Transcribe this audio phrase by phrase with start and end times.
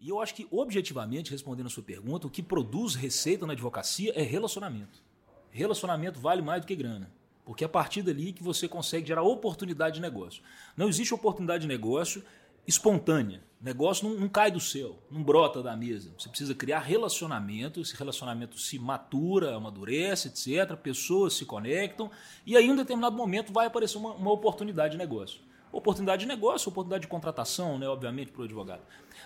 [0.00, 4.12] E eu acho que, objetivamente, respondendo a sua pergunta, o que produz receita na advocacia
[4.16, 5.02] é relacionamento.
[5.50, 7.12] Relacionamento vale mais do que grana.
[7.44, 10.42] Porque é a partir dali que você consegue gerar oportunidade de negócio.
[10.76, 12.24] Não existe oportunidade de negócio
[12.66, 13.42] espontânea.
[13.60, 16.10] Negócio não, não, cai do céu, não brota da mesa.
[16.16, 20.76] Você precisa criar relacionamento, esse relacionamento se matura, amadurece, etc.
[20.76, 22.10] Pessoas se conectam
[22.46, 25.40] e aí, em um determinado momento, vai aparecer uma, uma oportunidade de negócio.
[25.72, 28.82] Oportunidade de negócio, oportunidade de contratação, né, obviamente, para o advogado.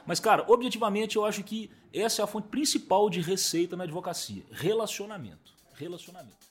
[0.07, 4.43] Mas, cara, objetivamente, eu acho que essa é a fonte principal de receita na advocacia:
[4.51, 5.55] relacionamento.
[5.75, 6.45] Relacionamento.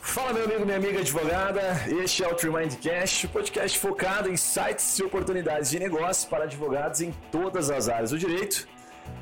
[0.00, 1.60] Fala, meu amigo, minha amiga advogada.
[1.88, 7.12] Este é o Tremindcast, podcast focado em sites e oportunidades de negócio para advogados em
[7.30, 8.68] todas as áreas do direito.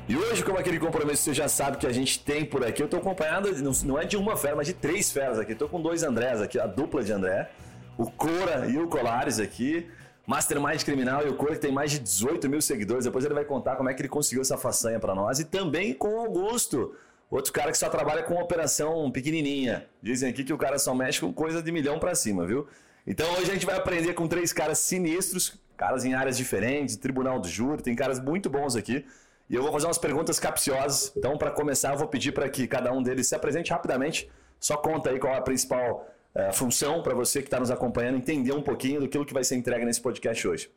[0.07, 2.85] E hoje, como aquele compromisso você já sabe que a gente tem por aqui, eu
[2.85, 3.49] estou acompanhado,
[3.85, 5.53] não é de uma fera, mas de três feras aqui.
[5.53, 7.49] Estou com dois Andrés aqui, a dupla de André,
[7.97, 9.89] o Cora e o Colares aqui.
[10.27, 13.05] Mastermind Criminal e o Cora que tem mais de 18 mil seguidores.
[13.05, 15.39] Depois ele vai contar como é que ele conseguiu essa façanha para nós.
[15.39, 16.93] E também com o Augusto,
[17.31, 19.87] Outro cara que só trabalha com operação pequenininha.
[20.03, 22.67] Dizem aqui que o cara só mexe com coisa de milhão para cima, viu?
[23.07, 27.39] Então hoje a gente vai aprender com três caras sinistros, caras em áreas diferentes, tribunal
[27.39, 29.05] do júri, tem caras muito bons aqui.
[29.51, 31.11] E eu vou fazer umas perguntas capciosas.
[31.13, 34.31] Então, para começar, eu vou pedir para que cada um deles se apresente rapidamente.
[34.57, 38.15] Só conta aí qual é a principal é, função para você que está nos acompanhando
[38.15, 40.71] entender um pouquinho do que vai ser entregue nesse podcast hoje.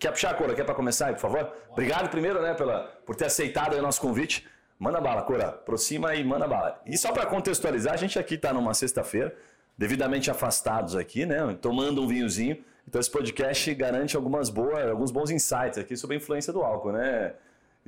[0.00, 0.52] Quer puxar a cor?
[0.52, 1.52] Quer para começar aí, por favor?
[1.70, 4.44] Obrigado primeiro, né, pela, por ter aceitado o nosso convite.
[4.80, 5.50] Manda bala, Cora.
[5.50, 6.82] Aproxima e manda bala.
[6.84, 9.32] E só para contextualizar, a gente aqui está numa sexta-feira,
[9.76, 11.56] devidamente afastados aqui, né?
[11.62, 12.64] Tomando um vinhozinho.
[12.84, 16.90] Então esse podcast garante algumas boas, alguns bons insights aqui sobre a influência do álcool,
[16.90, 17.34] né?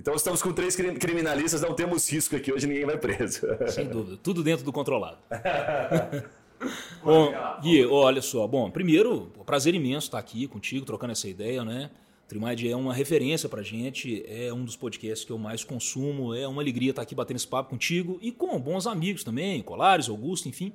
[0.00, 3.46] Então estamos com três criminalistas, não temos risco aqui hoje, ninguém vai preso.
[3.68, 5.18] Sem dúvida, tudo dentro do controlado.
[7.04, 11.90] bom, Gui, olha só, bom, primeiro, prazer imenso estar aqui contigo, trocando essa ideia, né?
[12.26, 16.48] Trimad é uma referência para gente, é um dos podcasts que eu mais consumo, é
[16.48, 20.48] uma alegria estar aqui batendo esse papo contigo e com bons amigos também, Colares, Augusto,
[20.48, 20.72] enfim.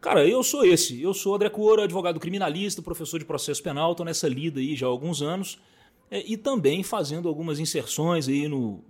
[0.00, 4.06] Cara, eu sou esse, eu sou André Coura, advogado criminalista, professor de processo penal, estou
[4.06, 5.58] nessa lida aí já há alguns anos
[6.24, 8.82] e também fazendo algumas inserções aí no,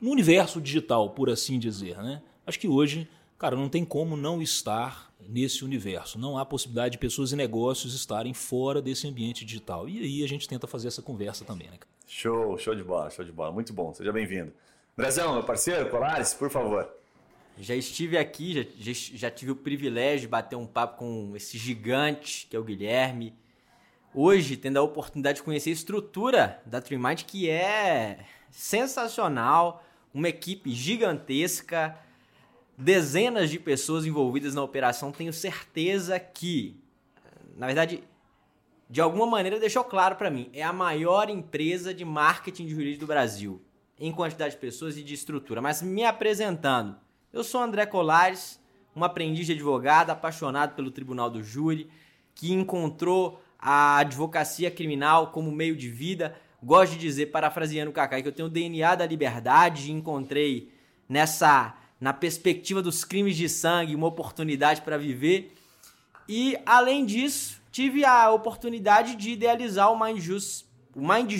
[0.00, 1.96] no universo digital, por assim dizer.
[1.98, 2.22] Né?
[2.46, 3.08] Acho que hoje,
[3.38, 6.18] cara, não tem como não estar nesse universo.
[6.18, 9.88] Não há possibilidade de pessoas e negócios estarem fora desse ambiente digital.
[9.88, 11.76] E aí a gente tenta fazer essa conversa também, né?
[12.06, 13.52] Show, show de bola, show de bola.
[13.52, 14.52] Muito bom, seja bem-vindo.
[14.98, 16.88] Andrezão, meu parceiro, Colares, por favor.
[17.58, 21.58] Já estive aqui, já, já, já, tive o privilégio de bater um papo com esse
[21.58, 23.34] gigante que é o Guilherme.
[24.12, 30.72] Hoje, tendo a oportunidade de conhecer a estrutura da Trimind, que é sensacional, uma equipe
[30.72, 31.96] gigantesca,
[32.76, 36.76] dezenas de pessoas envolvidas na operação, tenho certeza que,
[37.56, 38.02] na verdade,
[38.88, 43.04] de alguma maneira deixou claro para mim, é a maior empresa de marketing de jurídico
[43.04, 43.62] do Brasil,
[43.96, 45.62] em quantidade de pessoas e de estrutura.
[45.62, 46.96] Mas me apresentando,
[47.32, 48.58] eu sou André Colares,
[48.96, 51.88] um aprendiz de advogado, apaixonado pelo Tribunal do Júri,
[52.34, 56.34] que encontrou a advocacia criminal como meio de vida.
[56.62, 60.72] Gosto de dizer, parafraseando o Kaká, que eu tenho o DNA da liberdade e encontrei
[61.08, 65.52] nessa na perspectiva dos crimes de sangue, uma oportunidade para viver.
[66.26, 70.64] E além disso, tive a oportunidade de idealizar o Mind Juice.
[70.94, 71.30] O Mind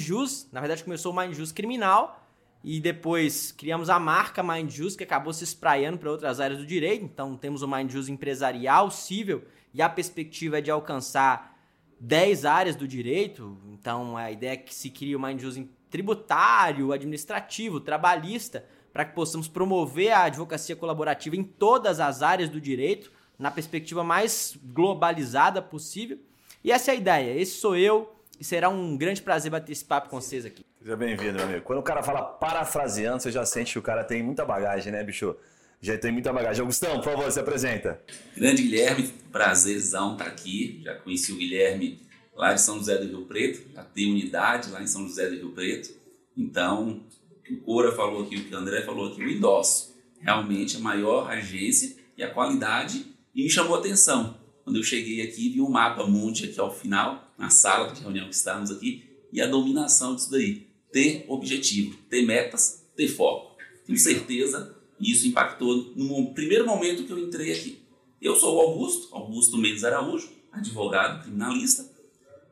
[0.53, 2.23] na verdade começou o Mind Juice criminal
[2.63, 6.67] e depois criamos a marca Mind Juice que acabou se espraiando para outras áreas do
[6.67, 7.05] direito.
[7.05, 9.43] Então temos o Mind Juice empresarial, civil
[9.73, 11.57] e a perspectiva é de alcançar
[12.01, 13.57] 10 áreas do direito.
[13.73, 19.49] Então a ideia é que se crie Mind Juice tributário, administrativo, trabalhista, para que possamos
[19.49, 26.19] promover a advocacia colaborativa em todas as áreas do direito, na perspectiva mais globalizada possível.
[26.63, 27.41] E essa é a ideia.
[27.41, 30.65] Esse sou eu e será um grande prazer bater esse papo com vocês aqui.
[30.81, 31.63] Seja bem-vindo, meu amigo.
[31.63, 35.03] Quando o cara fala parafraseando, você já sente que o cara tem muita bagagem, né,
[35.03, 35.37] bicho?
[35.81, 36.61] Já tem muita bagagem.
[36.61, 38.03] Augustão, por favor, se apresenta.
[38.37, 40.81] Grande Guilherme, prazerzão estar aqui.
[40.85, 42.01] Já conheci o Guilherme
[42.35, 45.37] lá de São José do Rio Preto, já tem unidade lá em São José do
[45.37, 45.91] Rio Preto.
[46.37, 47.05] Então,
[47.45, 49.95] que o Cora falou aqui, o que o André falou aqui, o endosso.
[50.21, 53.07] Realmente a maior agência e a qualidade.
[53.35, 54.39] E me chamou a atenção.
[54.65, 58.29] Quando eu cheguei aqui, vi um mapa mundi aqui ao final, na sala de reunião
[58.29, 60.67] que estávamos aqui, e a dominação disso daí.
[60.93, 63.57] Ter objetivo, ter metas, ter foco.
[63.87, 67.83] Tenho certeza, e isso impactou no primeiro momento que eu entrei aqui.
[68.21, 71.89] Eu sou o Augusto, Augusto Mendes Araújo, advogado criminalista.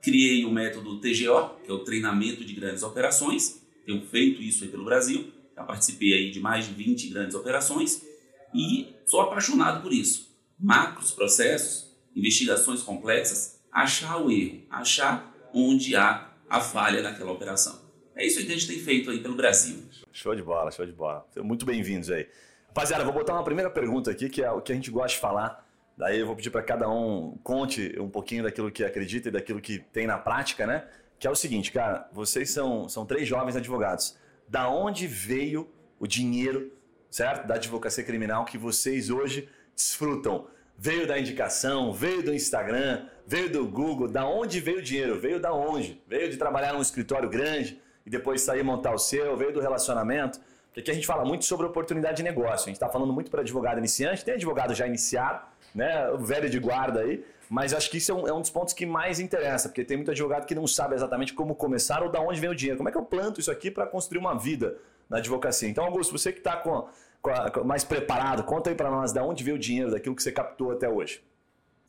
[0.01, 4.71] Criei o método TGO, que é o treinamento de grandes operações, tenho feito isso aí
[4.71, 8.03] pelo Brasil, já participei aí de mais de 20 grandes operações
[8.55, 10.29] e sou apaixonado por isso.
[10.59, 17.88] Macros, processos, investigações complexas, achar o erro, achar onde há a falha naquela operação.
[18.19, 19.77] É isso que a gente tem feito aí pelo Brasil.
[20.13, 21.25] Show de bola, show de bola.
[21.37, 22.27] Muito bem-vindos aí.
[22.67, 25.19] Rapaziada, vou botar uma primeira pergunta aqui, que é o que a gente gosta de
[25.19, 25.65] falar.
[25.97, 29.61] Daí eu vou pedir para cada um conte um pouquinho daquilo que acredita e daquilo
[29.61, 30.89] que tem na prática, né?
[31.17, 34.17] Que é o seguinte, cara, vocês são, são três jovens advogados.
[34.49, 35.71] Da onde veio
[36.01, 36.73] o dinheiro,
[37.09, 37.47] certo?
[37.47, 40.49] Da advocacia criminal que vocês hoje desfrutam?
[40.77, 44.09] Veio da indicação, veio do Instagram, veio do Google.
[44.09, 45.21] Da onde veio o dinheiro?
[45.21, 46.03] Veio da onde?
[46.09, 50.41] Veio de trabalhar num escritório grande e depois sair montar o seu, veio do relacionamento.
[50.69, 52.65] Porque aqui a gente fala muito sobre oportunidade de negócio.
[52.65, 55.45] A gente está falando muito para advogado iniciante, tem advogado já iniciado,
[55.75, 56.09] né?
[56.13, 57.23] O velho de guarda aí.
[57.51, 59.99] Mas acho que isso é um, é um, dos pontos que mais interessa, porque tem
[59.99, 62.79] muito advogado que não sabe exatamente como começar ou da onde vem o dinheiro.
[62.79, 65.69] Como é que eu planto isso aqui para construir uma vida na advocacia?
[65.69, 66.89] Então, Augusto, você que está com,
[67.21, 70.33] com, mais preparado, conta aí para nós da onde veio o dinheiro, daquilo que você
[70.33, 71.21] captou até hoje.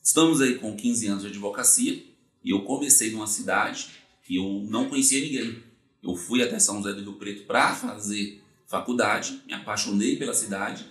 [0.03, 2.03] Estamos aí com 15 anos de advocacia
[2.43, 3.89] e eu comecei numa cidade
[4.23, 5.68] que eu não conhecia ninguém.
[6.03, 10.85] Eu fui até São José do Rio Preto para fazer faculdade, me apaixonei pela cidade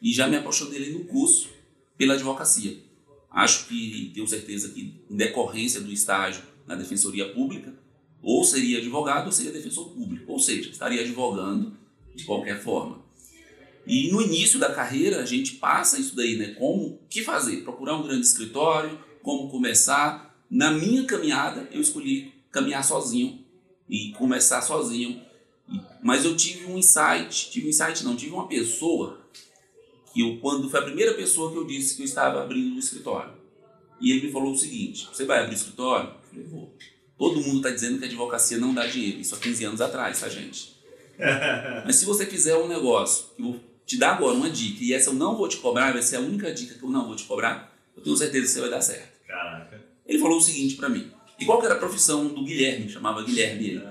[0.00, 1.48] e já me apaixonei no curso
[1.96, 2.78] pela advocacia.
[3.30, 7.74] Acho que tenho certeza que, em decorrência do estágio na Defensoria Pública,
[8.22, 11.76] ou seria advogado ou seria defensor público, ou seja, estaria advogando
[12.14, 13.02] de qualquer forma.
[13.84, 16.54] E no início da carreira a gente passa isso daí, né?
[16.54, 17.62] Como que fazer?
[17.64, 20.38] Procurar um grande escritório, como começar.
[20.48, 23.41] Na minha caminhada eu escolhi caminhar sozinho
[23.92, 25.20] e começar sozinho.
[26.02, 29.20] Mas eu tive um insight, tive um insight não, tive uma pessoa
[30.12, 32.78] que eu, quando foi a primeira pessoa que eu disse que eu estava abrindo um
[32.78, 33.34] escritório.
[34.00, 36.08] E ele me falou o seguinte: Você vai abrir escritório?
[36.08, 36.74] Eu falei: Vou.
[37.18, 39.20] Todo mundo está dizendo que a advocacia não dá dinheiro.
[39.20, 40.74] Isso há 15 anos atrás, tá, gente?
[41.84, 44.92] Mas se você fizer um negócio, que eu vou te dar agora uma dica, e
[44.94, 47.14] essa eu não vou te cobrar, vai ser a única dica que eu não vou
[47.14, 49.20] te cobrar, eu tenho certeza que você vai dar certo.
[49.26, 49.84] Caraca.
[50.06, 51.12] Ele falou o seguinte para mim:
[51.42, 52.88] E qual era a profissão do Guilherme?
[52.88, 53.82] Chamava Guilherme ele.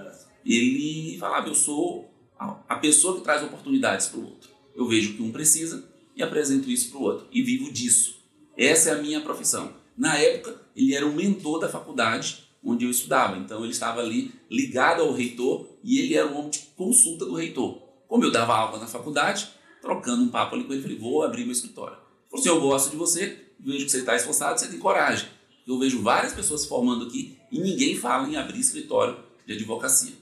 [0.45, 2.09] Ele falava: Eu sou
[2.39, 4.49] a pessoa que traz oportunidades para o outro.
[4.73, 5.83] Eu vejo que um precisa,
[6.15, 7.27] e apresento isso para o outro.
[7.29, 8.21] E vivo disso.
[8.57, 9.73] Essa é a minha profissão.
[9.97, 13.37] Na época, ele era o mentor da faculdade onde eu estudava.
[13.37, 17.35] Então, ele estava ali ligado ao reitor e ele era um homem de consulta do
[17.35, 17.81] reitor.
[18.07, 19.49] Como eu dava aula na faculdade,
[19.81, 21.97] trocando um papo ali com ele, falei: vou abrir meu escritório.
[22.31, 25.27] Ele assim: eu gosto de você, vejo que você está esforçado, você tem coragem.
[25.67, 30.13] Eu vejo várias pessoas se formando aqui e ninguém fala em abrir escritório de advocacia.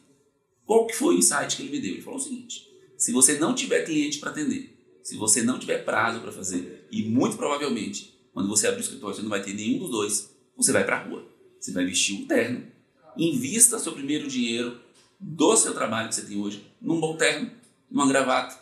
[0.66, 1.94] Qual que foi o insight que ele me deu?
[1.94, 2.68] Ele falou o seguinte:
[2.98, 7.04] se você não tiver cliente para atender, se você não tiver prazo para fazer, e
[7.04, 10.72] muito provavelmente, quando você abrir o escritório, você não vai ter nenhum dos dois, você
[10.72, 11.28] vai para a rua.
[11.60, 12.66] Você vai vestir um terno,
[13.18, 14.80] invista seu primeiro dinheiro
[15.20, 17.52] do seu trabalho que você tem hoje num bom terno,
[17.92, 18.58] numa gravata,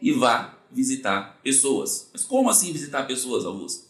[0.00, 2.10] e vá visitar pessoas.
[2.12, 3.88] Mas como assim visitar pessoas, Augusto?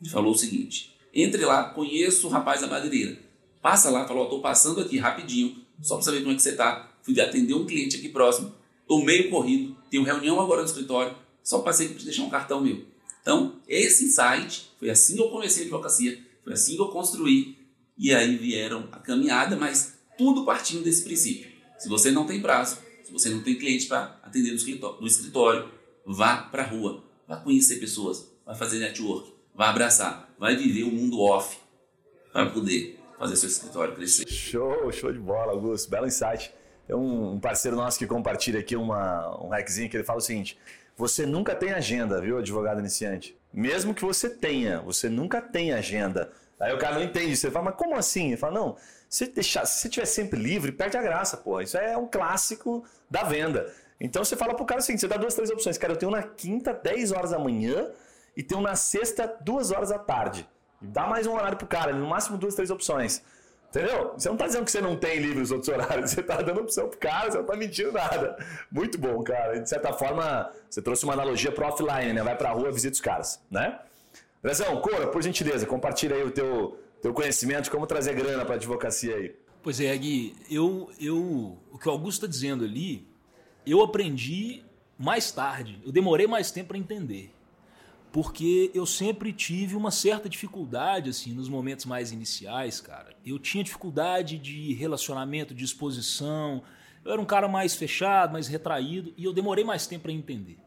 [0.00, 3.18] Ele falou o seguinte: entre lá, conheço o rapaz da madeireira.
[3.60, 6.90] Passa lá, falou: estou passando aqui rapidinho, só para saber como é que você está.
[7.02, 11.60] Fui atender um cliente aqui próximo, estou meio corrido, tenho reunião agora no escritório, só
[11.60, 12.84] passei para deixar um cartão meu.
[13.20, 17.56] Então, esse insight, foi assim que eu comecei a advocacia, foi assim que eu construí,
[17.96, 21.50] e aí vieram a caminhada, mas tudo partindo desse princípio.
[21.78, 25.06] Se você não tem prazo, se você não tem cliente para atender no escritório, no
[25.06, 25.68] escritório
[26.06, 30.90] vá para a rua, vá conhecer pessoas, vá fazer network, vá abraçar, vai viver o
[30.90, 31.58] mundo off
[32.32, 34.28] para poder fazer seu escritório crescer.
[34.28, 35.90] Show, show de bola, Augusto.
[35.90, 36.52] Belo insight.
[36.86, 40.58] Tem um parceiro nosso que compartilha aqui uma, um hackzinho que ele fala o seguinte:
[40.96, 43.38] você nunca tem agenda, viu, advogado iniciante?
[43.52, 46.32] Mesmo que você tenha, você nunca tem agenda.
[46.58, 47.36] Aí o cara não entende.
[47.36, 48.28] Você fala, mas como assim?
[48.28, 48.76] Ele fala, não,
[49.08, 51.60] se deixar, se você estiver sempre livre, perde a graça, pô.
[51.60, 53.72] Isso é um clássico da venda.
[54.00, 55.78] Então você fala pro cara o seguinte: você dá duas, três opções.
[55.78, 57.90] Cara, eu tenho na quinta, 10 horas da manhã
[58.36, 60.48] e tenho na sexta, duas horas da tarde.
[60.80, 63.22] Dá mais um horário pro cara, no máximo duas, três opções.
[63.68, 64.12] Entendeu?
[64.18, 66.60] Você não está dizendo que você não tem livre os outros horários, você está dando
[66.60, 68.36] opção pro cara, você não está mentindo nada.
[68.70, 69.60] Muito bom, cara.
[69.60, 72.22] De certa forma, você trouxe uma analogia pro offline, né?
[72.22, 73.78] Vai pra rua, visita os caras, né?
[74.42, 78.56] Brezão, Cora, por gentileza, compartilha aí o teu, teu conhecimento de como trazer grana para
[78.56, 79.36] advocacia aí.
[79.62, 83.06] Pois é, Gui, eu, eu, o que o Augusto está dizendo ali,
[83.64, 84.64] eu aprendi
[84.98, 87.32] mais tarde, eu demorei mais tempo para entender
[88.12, 93.16] porque eu sempre tive uma certa dificuldade assim nos momentos mais iniciais, cara.
[93.24, 96.62] Eu tinha dificuldade de relacionamento, de exposição.
[97.02, 100.58] Eu era um cara mais fechado, mais retraído e eu demorei mais tempo para entender.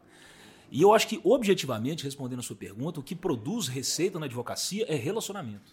[0.72, 4.84] E eu acho que objetivamente, respondendo a sua pergunta, o que produz receita na advocacia
[4.88, 5.72] é relacionamento.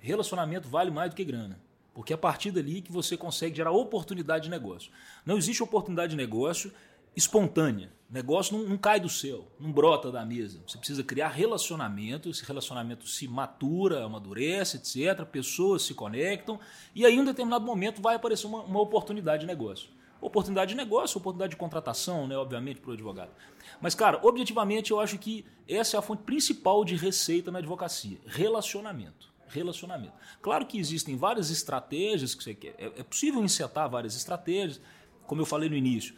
[0.00, 1.60] Relacionamento vale mais do que grana.
[1.94, 4.90] Porque é a partir dali que você consegue gerar oportunidade de negócio.
[5.24, 6.72] Não existe oportunidade de negócio
[7.16, 7.92] espontânea.
[8.10, 10.62] O negócio não, não, cai do céu, não brota da mesa.
[10.66, 15.24] Você precisa criar relacionamento, esse relacionamento se matura, amadurece, etc.
[15.24, 16.60] Pessoas se conectam
[16.94, 19.88] e aí em um determinado momento vai aparecer uma, uma oportunidade de negócio.
[20.20, 23.32] Oportunidade de negócio, oportunidade de contratação, né, obviamente, para o advogado.
[23.80, 28.18] Mas, cara, objetivamente eu acho que essa é a fonte principal de receita na advocacia:
[28.26, 29.32] relacionamento.
[29.48, 30.14] Relacionamento.
[30.40, 32.74] Claro que existem várias estratégias que você quer.
[32.78, 34.80] É, é possível insetar várias estratégias,
[35.26, 36.14] como eu falei no início.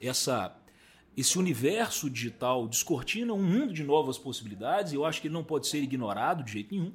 [0.00, 0.56] Essa
[1.16, 5.42] esse universo digital descortina um mundo de novas possibilidades e eu acho que ele não
[5.42, 6.92] pode ser ignorado de jeito nenhum.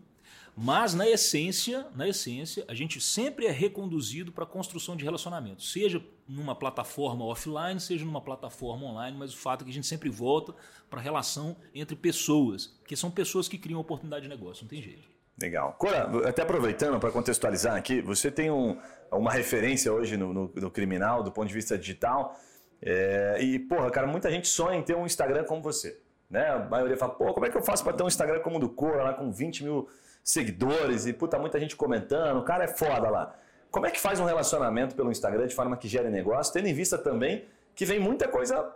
[0.55, 5.63] Mas na essência, na essência, a gente sempre é reconduzido para a construção de relacionamento,
[5.63, 9.87] seja numa plataforma offline, seja numa plataforma online, mas o fato é que a gente
[9.87, 10.53] sempre volta
[10.89, 14.81] para a relação entre pessoas, que são pessoas que criam oportunidade de negócio, não tem
[14.81, 15.11] jeito.
[15.41, 15.73] Legal.
[15.73, 18.77] Cora, até aproveitando para contextualizar aqui, você tem um,
[19.11, 22.39] uma referência hoje no, no, no criminal do ponto de vista digital.
[22.85, 25.99] É, e, porra, cara, muita gente sonha em ter um Instagram como você.
[26.29, 26.47] Né?
[26.49, 28.59] A maioria fala, pô, como é que eu faço para ter um Instagram como o
[28.59, 29.87] do Cora, lá com 20 mil
[30.23, 33.35] seguidores e, puta, muita gente comentando, o cara é foda lá.
[33.71, 36.73] Como é que faz um relacionamento pelo Instagram de forma que gere negócio, tendo em
[36.73, 38.75] vista também que vem muita coisa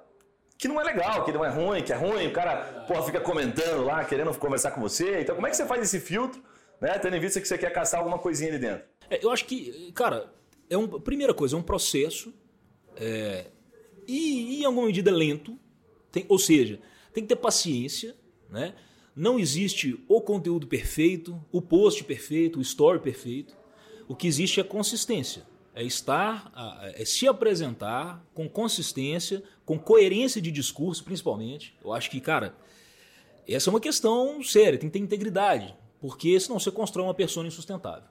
[0.58, 3.20] que não é legal, que não é ruim, que é ruim, o cara, porra, fica
[3.20, 5.22] comentando lá, querendo conversar com você.
[5.22, 6.42] Então, como é que você faz esse filtro,
[6.82, 6.98] né?
[6.98, 8.88] Tendo em vista que você quer caçar alguma coisinha ali dentro?
[9.10, 10.32] É, eu acho que, cara,
[10.70, 12.34] é um, primeira coisa, é um processo.
[12.96, 13.46] É,
[14.08, 15.58] e, em alguma medida lento,
[16.12, 16.80] tem, ou seja,
[17.14, 18.16] tem que ter paciência,
[18.50, 18.74] né?
[19.16, 23.58] Não existe o conteúdo perfeito, o post perfeito, o story perfeito.
[24.08, 25.44] O que existe é consistência.
[25.74, 26.52] É estar,
[26.96, 31.76] é se apresentar com consistência, com coerência de discurso, principalmente.
[31.84, 32.56] Eu acho que, cara,
[33.48, 37.46] essa é uma questão séria, tem que ter integridade, porque senão você constrói uma pessoa
[37.46, 38.10] insustentável.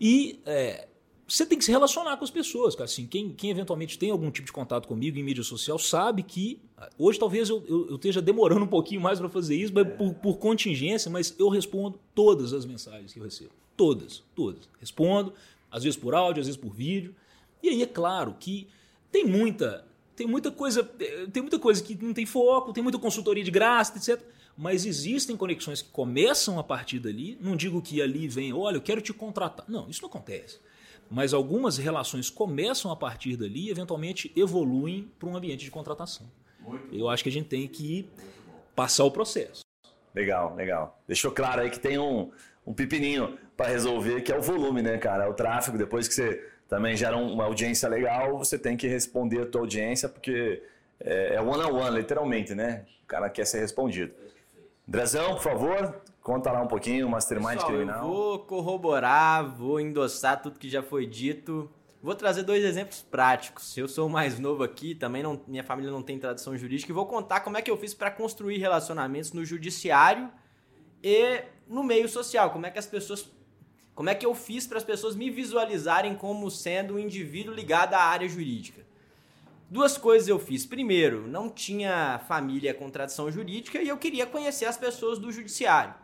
[0.00, 0.88] E é,
[1.32, 2.84] você tem que se relacionar com as pessoas, cara.
[2.84, 6.60] Assim, quem, quem eventualmente tem algum tipo de contato comigo em mídia social sabe que
[6.98, 10.12] hoje talvez eu, eu, eu esteja demorando um pouquinho mais para fazer isso, mas por,
[10.12, 13.50] por, contingência, mas eu respondo todas as mensagens que eu recebo.
[13.74, 14.68] Todas, todas.
[14.78, 15.32] Respondo,
[15.70, 17.14] às vezes por áudio, às vezes por vídeo.
[17.62, 18.68] E aí é claro que
[19.10, 20.84] tem muita, tem muita coisa,
[21.32, 24.22] tem muita coisa que não tem foco, tem muita consultoria de graça, etc.
[24.54, 27.38] Mas existem conexões que começam a partir dali.
[27.40, 29.64] Não digo que ali vem, olha, eu quero te contratar.
[29.66, 30.58] Não, isso não acontece
[31.12, 36.26] mas algumas relações começam a partir dali e eventualmente evoluem para um ambiente de contratação.
[36.90, 38.08] Eu acho que a gente tem que
[38.74, 39.62] passar o processo.
[40.14, 40.98] Legal, legal.
[41.06, 42.30] Deixou claro aí que tem um,
[42.66, 45.24] um pepininho para resolver, que é o volume, né, cara?
[45.24, 45.76] É o tráfego.
[45.76, 50.08] Depois que você também gera uma audiência legal, você tem que responder a tua audiência,
[50.08, 50.62] porque
[50.98, 52.86] é, é one on one, literalmente, né?
[53.04, 54.14] O cara quer ser respondido.
[54.86, 58.06] Drezão, por favor, Conta lá um pouquinho, Mastermind Pessoal, Criminal.
[58.06, 61.68] Eu vou corroborar, vou endossar tudo que já foi dito.
[62.00, 63.76] Vou trazer dois exemplos práticos.
[63.76, 66.94] Eu sou o mais novo aqui, também não, minha família não tem tradição jurídica, e
[66.94, 70.30] vou contar como é que eu fiz para construir relacionamentos no judiciário
[71.02, 72.50] e no meio social.
[72.50, 73.28] Como é que as pessoas.
[73.92, 77.94] Como é que eu fiz para as pessoas me visualizarem como sendo um indivíduo ligado
[77.94, 78.86] à área jurídica?
[79.68, 80.64] Duas coisas eu fiz.
[80.64, 86.01] Primeiro, não tinha família com tradição jurídica e eu queria conhecer as pessoas do judiciário.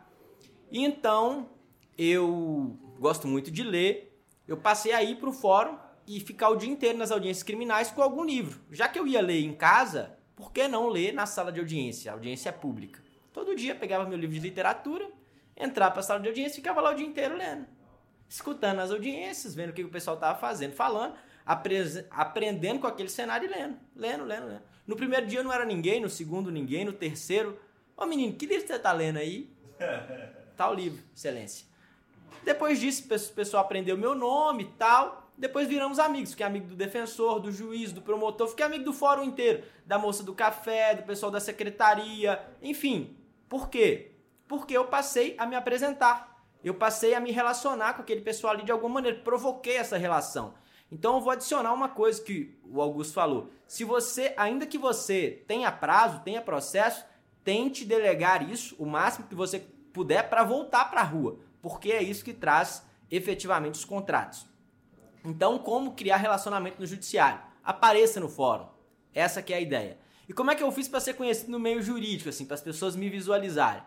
[0.71, 1.49] Então
[1.97, 4.17] eu gosto muito de ler.
[4.47, 7.91] Eu passei a ir para o fórum e ficar o dia inteiro nas audiências criminais
[7.91, 8.61] com algum livro.
[8.71, 12.11] Já que eu ia ler em casa, por que não ler na sala de audiência?
[12.11, 12.99] A audiência é pública.
[13.31, 15.07] Todo dia pegava meu livro de literatura,
[15.55, 17.67] entrava para a sala de audiência e ficava lá o dia inteiro lendo.
[18.27, 23.47] Escutando as audiências, vendo o que o pessoal estava fazendo, falando, aprendendo com aquele cenário
[23.47, 23.77] e lendo.
[23.95, 24.61] Lendo, lendo, lendo.
[24.87, 27.59] No primeiro dia não era ninguém, no segundo ninguém, no terceiro.
[27.95, 29.51] Ô menino, que livro você está lendo aí?
[30.59, 31.65] tal livro, excelência.
[32.43, 35.31] Depois disso, o pessoal aprendeu meu nome e tal.
[35.37, 36.31] Depois viramos amigos.
[36.31, 38.49] Fiquei amigo do defensor, do juiz, do promotor.
[38.49, 39.63] Fiquei amigo do fórum inteiro.
[39.85, 42.45] Da moça do café, do pessoal da secretaria.
[42.61, 43.15] Enfim.
[43.47, 44.11] Por quê?
[44.49, 46.43] Porque eu passei a me apresentar.
[46.61, 49.17] Eu passei a me relacionar com aquele pessoal ali de alguma maneira.
[49.19, 50.55] Provoquei essa relação.
[50.91, 53.49] Então eu vou adicionar uma coisa que o Augusto falou.
[53.65, 57.05] Se você, ainda que você tenha prazo, tenha processo,
[57.45, 59.65] tente delegar isso o máximo que você
[59.99, 64.47] puder para voltar para a rua, porque é isso que traz efetivamente os contratos.
[65.25, 67.41] Então, como criar relacionamento no judiciário?
[67.61, 68.65] Apareça no fórum.
[69.13, 69.97] Essa que é a ideia.
[70.25, 72.61] E como é que eu fiz para ser conhecido no meio jurídico, assim, para as
[72.61, 73.83] pessoas me visualizarem?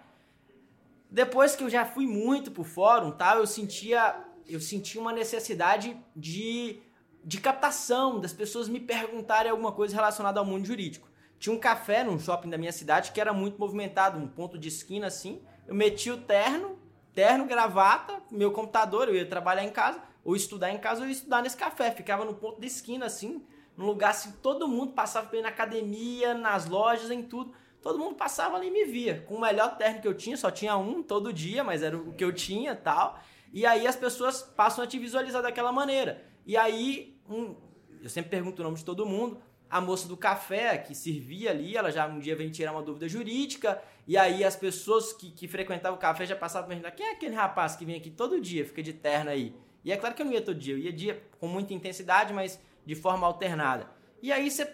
[1.11, 4.15] Depois que eu já fui muito pro fórum, tal, eu sentia
[4.47, 6.83] eu sentia uma necessidade de
[7.25, 11.09] de captação, das pessoas me perguntarem alguma coisa relacionada ao mundo jurídico.
[11.39, 14.69] Tinha um café num shopping da minha cidade que era muito movimentado, um ponto de
[14.69, 15.41] esquina assim,
[15.73, 16.79] eu meti o terno,
[17.15, 21.13] terno, gravata, meu computador, eu ia trabalhar em casa, ou estudar em casa, ou ia
[21.13, 21.91] estudar nesse café.
[21.91, 23.43] Ficava no ponto de esquina, assim,
[23.75, 27.55] num lugar assim, todo mundo passava na academia, nas lojas, em tudo.
[27.81, 29.25] Todo mundo passava ali e me via.
[29.27, 32.13] Com o melhor terno que eu tinha, só tinha um todo dia, mas era o
[32.13, 33.19] que eu tinha tal.
[33.51, 36.23] E aí as pessoas passam a te visualizar daquela maneira.
[36.45, 37.57] E aí, um,
[38.03, 39.41] eu sempre pergunto o nome de todo mundo.
[39.71, 43.09] A moça do café que servia ali, ela já um dia veio tirar uma dúvida
[43.09, 43.83] jurídica.
[44.07, 47.35] E aí as pessoas que, que frequentavam o café já passavam perguntar: quem é aquele
[47.35, 49.55] rapaz que vem aqui todo dia, fica de terno aí?
[49.85, 52.33] E é claro que eu não ia todo dia, eu ia dia com muita intensidade,
[52.33, 53.89] mas de forma alternada.
[54.21, 54.71] E aí você.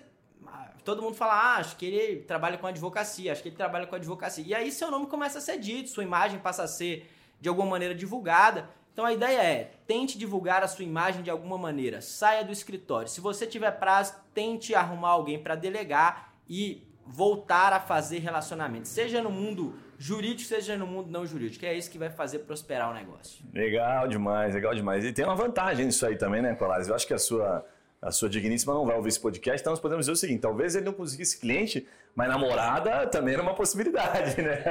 [0.84, 3.94] Todo mundo fala, ah, acho que ele trabalha com advocacia, acho que ele trabalha com
[3.94, 4.42] advocacia.
[4.46, 7.68] E aí seu nome começa a ser dito, sua imagem passa a ser de alguma
[7.68, 8.70] maneira divulgada.
[8.94, 13.06] Então a ideia é, tente divulgar a sua imagem de alguma maneira, saia do escritório.
[13.06, 19.22] Se você tiver prazo, tente arrumar alguém para delegar e voltar a fazer relacionamento, seja
[19.22, 21.64] no mundo jurídico, seja no mundo não jurídico.
[21.64, 23.44] É isso que vai fazer prosperar o negócio.
[23.52, 25.04] Legal demais, legal demais.
[25.04, 26.88] E tem uma vantagem nisso aí também, né, Colares?
[26.88, 27.64] Eu acho que a sua
[28.00, 30.76] a sua digníssima não vai ouvir esse podcast, então nós podemos dizer o seguinte: talvez
[30.76, 31.84] ele não conseguisse cliente,
[32.14, 34.62] mas namorada também era uma possibilidade, né?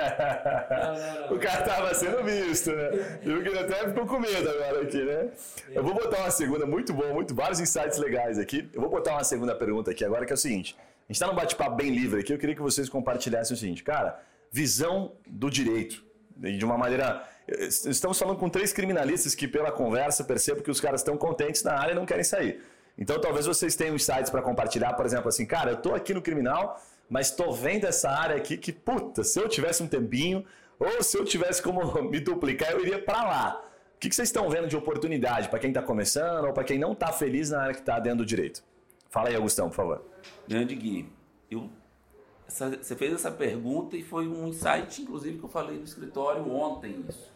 [0.69, 1.35] Não, não, não.
[1.35, 3.19] o cara estava sendo visto, né?
[3.23, 5.29] E o que até ficou com medo agora aqui, né?
[5.71, 8.69] Eu vou botar uma segunda, muito bom, muito, vários insights legais aqui.
[8.73, 10.77] Eu vou botar uma segunda pergunta aqui agora, que é o seguinte:
[11.07, 13.81] a gente está num bate-papo bem livre aqui, eu queria que vocês compartilhassem o seguinte,
[13.81, 14.19] cara,
[14.51, 16.03] visão do direito,
[16.35, 17.25] de uma maneira.
[17.47, 21.79] Estamos falando com três criminalistas que, pela conversa, percebo que os caras estão contentes na
[21.79, 22.61] área e não querem sair.
[22.97, 26.21] Então talvez vocês tenham insights para compartilhar, por exemplo, assim, cara, eu estou aqui no
[26.21, 30.43] criminal, mas estou vendo essa área aqui que, puta, se eu tivesse um tempinho,
[30.77, 33.63] ou se eu tivesse como me duplicar, eu iria para lá.
[33.95, 36.91] O que, vocês estão vendo de oportunidade para quem está começando ou para quem não
[36.91, 38.63] está feliz na área que está dentro do direito?
[39.09, 40.05] Fala aí, Augustão, por favor.
[40.47, 41.09] Grande Gui,
[41.49, 41.69] eu,
[42.47, 46.49] essa, você fez essa pergunta e foi um insight, inclusive, que eu falei no escritório
[46.49, 47.31] ontem isso.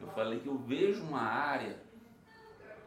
[0.00, 1.76] Eu falei que eu vejo uma área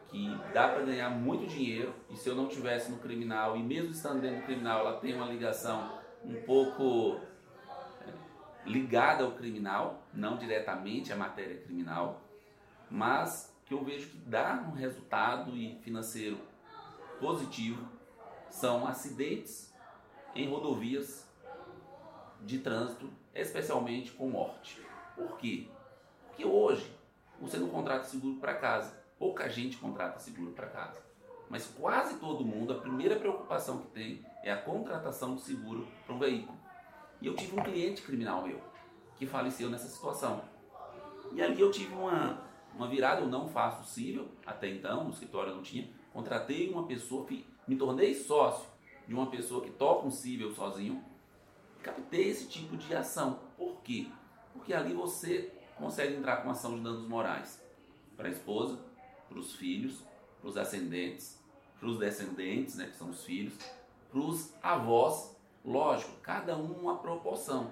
[0.08, 3.90] que dá para ganhar muito dinheiro e se eu não tivesse no criminal e mesmo
[3.90, 7.20] estando dentro do criminal ela tem uma ligação um pouco
[8.06, 8.12] é,
[8.64, 12.22] ligada ao criminal, não diretamente à matéria criminal,
[12.88, 16.38] mas que eu vejo que dá um resultado e financeiro
[17.18, 17.84] positivo
[18.54, 19.72] são acidentes
[20.34, 21.28] em rodovias
[22.42, 24.80] de trânsito, especialmente com morte.
[25.14, 25.68] Por quê?
[26.26, 26.90] Porque hoje
[27.40, 31.02] você não contrata seguro para casa pouca gente contrata seguro para casa.
[31.48, 36.14] Mas quase todo mundo, a primeira preocupação que tem é a contratação de seguro para
[36.14, 36.58] um veículo.
[37.20, 38.60] E eu tive um cliente criminal meu
[39.16, 40.42] que faleceu nessa situação.
[41.32, 42.42] E ali eu tive uma,
[42.74, 45.88] uma virada, eu não faço cível, até então, no escritório não tinha.
[46.12, 47.26] Contratei uma pessoa,
[47.66, 48.66] me tornei sócio
[49.06, 51.02] de uma pessoa que toca um cível sozinho.
[51.82, 53.40] Captei esse tipo de ação.
[53.56, 54.06] Por quê?
[54.52, 57.62] Porque ali você consegue entrar com ação de danos morais
[58.16, 58.78] para a esposa,
[59.28, 60.02] para os filhos,
[60.40, 61.38] para os ascendentes,
[61.78, 63.54] para os descendentes, né, que são os filhos,
[64.10, 67.70] para os avós, lógico, cada um uma proporção.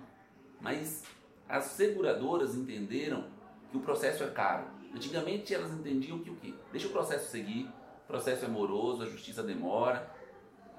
[0.61, 1.05] Mas
[1.49, 3.25] as seguradoras entenderam
[3.71, 4.67] que o processo é caro.
[4.95, 6.55] Antigamente elas entendiam que o quê?
[6.71, 7.71] Deixa o processo seguir,
[8.05, 10.11] o processo é moroso, a justiça demora,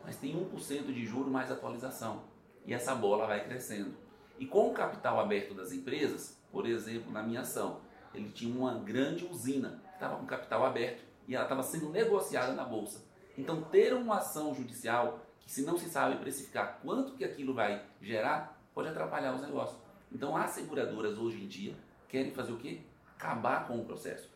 [0.04, 2.24] mas tem 1% de juro mais atualização.
[2.66, 3.96] E essa bola vai crescendo.
[4.40, 7.82] E com o capital aberto das empresas, por exemplo, na minha ação,
[8.14, 12.66] ele tinha uma grande usina estava com capital aberto e ela estava sendo negociada na
[12.66, 13.06] bolsa.
[13.38, 17.84] Então, ter uma ação judicial que se não se sabe precificar quanto que aquilo vai
[18.02, 19.80] gerar, pode atrapalhar os negócios.
[20.12, 21.74] Então, as seguradoras hoje em dia
[22.08, 22.82] querem fazer o quê?
[23.16, 24.30] Acabar com o processo.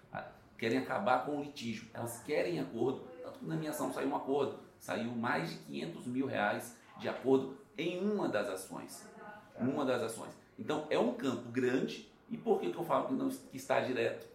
[0.58, 1.88] Querem acabar com o litígio.
[1.94, 3.02] Elas querem acordo.
[3.24, 4.60] Tanto que na minha ação saiu um acordo.
[4.80, 9.08] Saiu mais de 500 mil reais de acordo em uma das ações.
[9.60, 10.32] Uma das ações.
[10.58, 12.12] Então, é um campo grande.
[12.30, 14.28] E por que, que eu falo que não que está direto?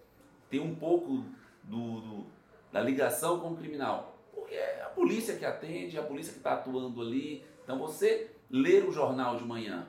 [0.53, 1.25] tem um pouco
[1.63, 2.27] do, do,
[2.71, 4.19] da ligação com o criminal.
[4.35, 7.43] Porque é a polícia que atende, é a polícia que está atuando ali.
[7.65, 9.87] Então você ler o jornal de manhã,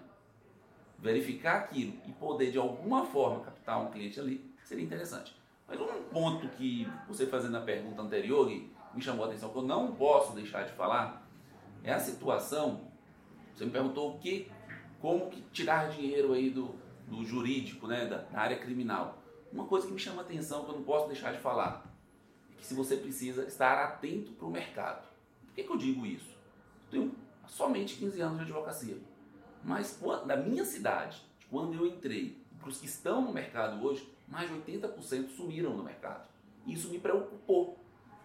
[0.97, 5.35] verificar aquilo e poder de alguma forma captar um cliente ali, seria interessante.
[5.67, 9.57] Mas um ponto que você fazendo a pergunta anterior e me chamou a atenção, que
[9.57, 11.27] eu não posso deixar de falar,
[11.83, 12.81] é a situação.
[13.53, 14.51] Você me perguntou o que,
[14.99, 16.75] como que tirar dinheiro aí do,
[17.07, 19.17] do jurídico, né, da, da área criminal.
[19.51, 21.85] Uma coisa que me chama a atenção, que eu não posso deixar de falar,
[22.51, 25.07] é que se você precisa estar atento para o mercado.
[25.45, 26.31] Por que, que eu digo isso?
[26.85, 27.15] Eu tenho
[27.47, 28.97] somente 15 anos de advocacia.
[29.63, 34.49] Mas da minha cidade, quando eu entrei, para os que estão no mercado hoje, mais
[34.49, 36.27] de 80% sumiram no mercado.
[36.65, 37.77] Isso me preocupou.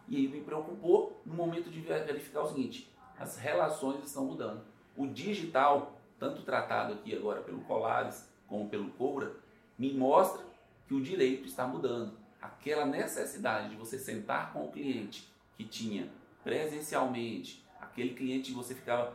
[0.08, 4.62] E aí me preocupou no momento de verificar o seguinte: as relações estão mudando.
[4.96, 9.36] O digital, tanto tratado aqui agora pelo Colares como pelo Coura,
[9.78, 10.42] me mostra
[10.86, 12.12] que o direito está mudando.
[12.40, 16.08] Aquela necessidade de você sentar com o cliente que tinha
[16.42, 19.14] presencialmente, aquele cliente você ficava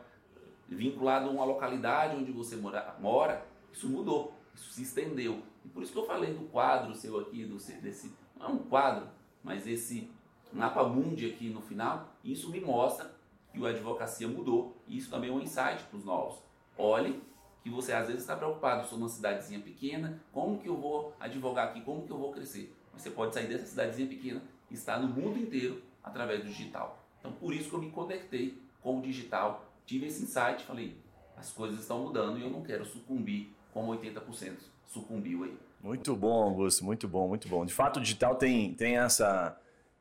[0.68, 5.42] vinculado a uma localidade onde você mora, mora isso mudou, isso se estendeu.
[5.66, 8.58] E por isso que eu falei do quadro seu aqui, do, desse, não é um
[8.58, 9.08] quadro,
[9.44, 10.10] mas esse
[10.52, 13.14] mapa mundi aqui no final, isso me mostra
[13.52, 14.76] que a advocacia mudou.
[14.88, 16.38] E isso também é um insight para os novos.
[16.78, 17.22] Olhe
[17.62, 21.70] que você às vezes está preocupado, sou numa cidadezinha pequena, como que eu vou advogar
[21.70, 22.76] aqui, como que eu vou crescer?
[22.92, 27.00] Mas você pode sair dessa cidadezinha pequena e estar no mundo inteiro através do digital.
[27.20, 30.98] Então por isso que eu me conectei com o digital, tive esse insight, falei,
[31.38, 35.58] as coisas estão mudando e eu não quero sucumbir como 80% sucumbiu aí.
[35.82, 37.66] Muito bom, Augusto, muito bom, muito bom.
[37.66, 39.58] De fato, o digital tem, tem essa,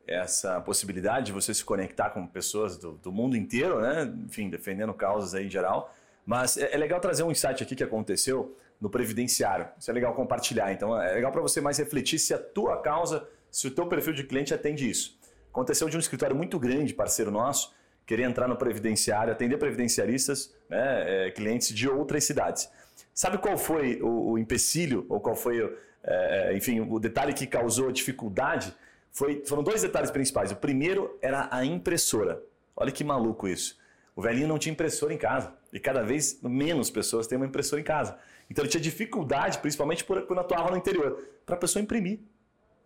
[0.06, 4.12] essa possibilidade de você se conectar com pessoas do, do mundo inteiro, né?
[4.24, 5.92] Enfim, defendendo causas aí em geral.
[6.24, 9.68] Mas é, é legal trazer um insight aqui que aconteceu no previdenciário.
[9.78, 10.72] Isso é legal compartilhar.
[10.72, 14.12] Então, é legal para você mais refletir se a tua causa, se o teu perfil
[14.12, 15.18] de cliente atende isso.
[15.50, 17.74] Aconteceu de um escritório muito grande, parceiro nosso,
[18.06, 22.70] querer entrar no previdenciário, atender previdenciaristas, né, é, clientes de outras cidades.
[23.14, 25.60] Sabe qual foi o, o empecilho, ou qual foi,
[26.02, 28.74] é, é enfim, o detalhe que causou dificuldade?
[29.10, 30.50] Foi, foram dois detalhes principais.
[30.50, 32.42] O primeiro era a impressora.
[32.74, 33.78] Olha que maluco isso.
[34.16, 35.52] O velhinho não tinha impressora em casa.
[35.72, 38.18] E cada vez menos pessoas têm uma impressora em casa.
[38.50, 42.20] Então ele tinha dificuldade, principalmente quando atuava no interior, para a pessoa imprimir.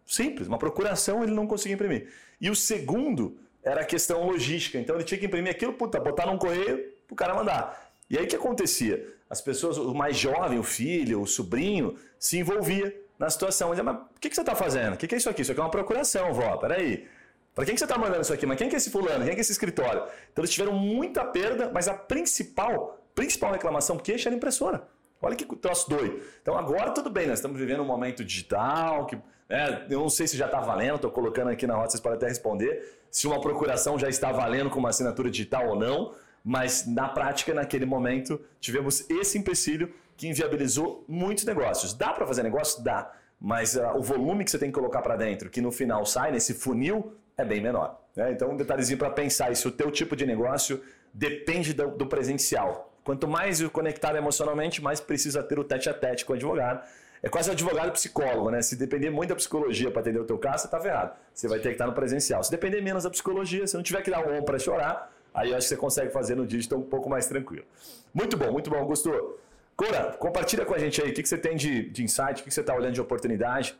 [0.05, 2.13] Simples, uma procuração ele não conseguia imprimir.
[2.41, 4.79] E o segundo era a questão logística.
[4.79, 7.93] Então ele tinha que imprimir aquilo, puta, botar num correio para o cara mandar.
[8.09, 9.16] E aí o que acontecia?
[9.29, 13.71] As pessoas, o mais jovem, o filho, o sobrinho, se envolvia na situação.
[13.71, 14.95] Dizia, mas o que, que você está fazendo?
[14.95, 15.43] O que, que é isso aqui?
[15.43, 17.07] Isso aqui é uma procuração, vó, peraí.
[17.55, 18.45] Para quem que você está mandando isso aqui?
[18.45, 19.25] Mas quem que é esse fulano?
[19.25, 20.03] Quem que é esse escritório?
[20.31, 24.87] Então eles tiveram muita perda, mas a principal, principal reclamação queixa era impressora.
[25.23, 26.21] Olha que troço doido.
[26.43, 29.17] Então agora tudo bem, nós estamos vivendo um momento digital, que
[29.49, 32.19] é, eu não sei se já está valendo, estou colocando aqui na rota, vocês podem
[32.19, 36.15] até responder, se uma procuração já está valendo com uma assinatura digital ou não,
[36.49, 41.93] mas na prática, naquele momento, tivemos esse empecilho que inviabilizou muitos negócios.
[41.93, 42.85] Dá para fazer negócio?
[42.85, 43.13] Dá.
[43.41, 46.31] Mas uh, o volume que você tem que colocar para dentro, que no final sai
[46.31, 48.01] nesse funil, é bem menor.
[48.15, 48.31] Né?
[48.31, 50.81] Então, um detalhezinho para pensar se o teu tipo de negócio
[51.13, 52.97] depende do, do presencial.
[53.03, 56.87] Quanto mais conectado emocionalmente, mais precisa ter o tete a tete com o advogado.
[57.25, 58.63] É quase um advogado psicólogo, né?
[58.63, 61.13] Se depender muito da psicologia para atender o teu caso, você está ferrado.
[61.35, 62.45] Você vai ter que estar no presencial.
[62.45, 65.51] Se depender menos da psicologia, se não tiver que dar um ombro para chorar, aí
[65.51, 67.65] eu acho que você consegue fazer no digital um pouco mais tranquilo.
[68.13, 69.39] Muito bom, muito bom, Augusto.
[69.77, 72.37] Cora, compartilha com a gente aí o que, que você tem de, de insight, o
[72.37, 73.77] que, que você está olhando de oportunidade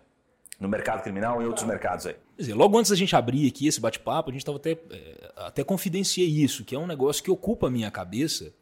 [0.61, 2.17] no mercado criminal e em outros mercados aí.
[2.37, 5.65] Dizer, logo antes da gente abrir aqui esse bate-papo, a gente estava até, é, até
[5.65, 8.53] confidenciei isso, que é um negócio que ocupa a minha cabeça,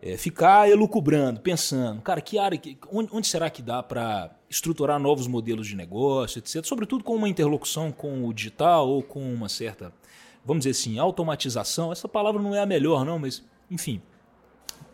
[0.00, 4.98] é, ficar elucubrando, pensando, cara, que área, que, onde, onde será que dá para estruturar
[4.98, 6.64] novos modelos de negócio, etc.
[6.64, 9.92] Sobretudo com uma interlocução com o digital ou com uma certa,
[10.48, 11.92] vamos dizer assim, automatização.
[11.92, 14.00] Essa palavra não é a melhor, não, mas enfim,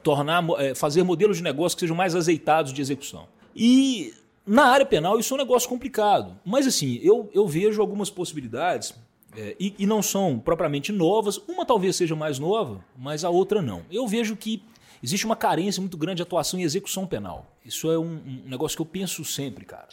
[0.03, 3.29] tornar, é, fazer modelos de negócio que sejam mais azeitados de execução.
[3.55, 4.13] E
[4.45, 8.95] na área penal isso é um negócio complicado, mas assim, eu, eu vejo algumas possibilidades
[9.37, 11.39] é, e, e, não são propriamente novas.
[11.49, 13.83] Uma talvez seja mais nova, mas a outra não.
[13.93, 14.61] Eu vejo que
[15.01, 17.47] existe uma carência muito grande de atuação em execução penal.
[17.65, 19.89] Isso é um, um negócio que eu penso sempre, cara.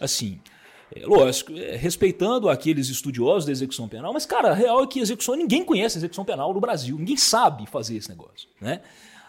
[0.00, 0.40] Assim,
[1.04, 5.34] lógico, é, respeitando aqueles estudiosos da execução penal, mas, cara, a real é que execução,
[5.34, 8.80] ninguém conhece execução penal no Brasil, ninguém sabe fazer esse negócio, né?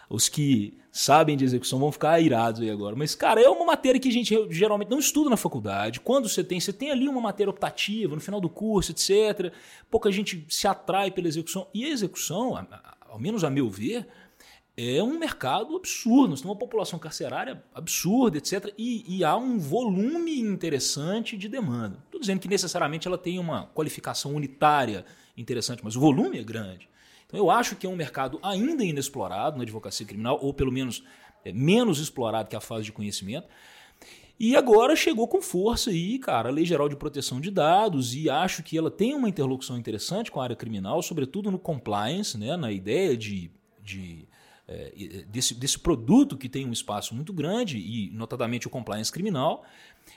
[0.08, 2.94] Os que sabem de execução vão ficar irados aí agora.
[2.94, 5.98] Mas, cara, é uma matéria que a gente geralmente não estuda na faculdade.
[5.98, 9.52] Quando você tem, você tem ali uma matéria optativa no final do curso, etc.
[9.90, 11.66] Pouca gente se atrai pela execução.
[11.72, 12.54] E a execução,
[13.08, 14.06] ao menos a meu ver,
[14.76, 16.30] é um mercado absurdo.
[16.30, 18.72] Nós temos uma população carcerária absurda, etc.
[18.76, 21.98] E, e há um volume interessante de demanda.
[22.06, 25.04] Estou dizendo que necessariamente ela tem uma qualificação unitária
[25.36, 26.88] interessante, mas o volume é grande.
[27.26, 31.04] Então eu acho que é um mercado ainda inexplorado na advocacia criminal, ou pelo menos
[31.44, 33.46] é, menos explorado que a fase de conhecimento.
[34.38, 38.28] E agora chegou com força aí, cara, a Lei Geral de Proteção de Dados, e
[38.28, 42.56] acho que ela tem uma interlocução interessante com a área criminal, sobretudo no compliance, né,
[42.56, 43.48] na ideia de,
[43.80, 44.26] de
[44.66, 49.64] é, desse, desse produto que tem um espaço muito grande, e notadamente o compliance criminal,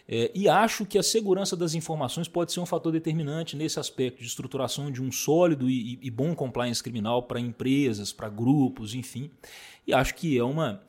[0.07, 4.21] é, e acho que a segurança das informações pode ser um fator determinante nesse aspecto
[4.21, 9.29] de estruturação de um sólido e, e bom compliance criminal para empresas, para grupos, enfim.
[9.85, 10.81] E acho que é uma,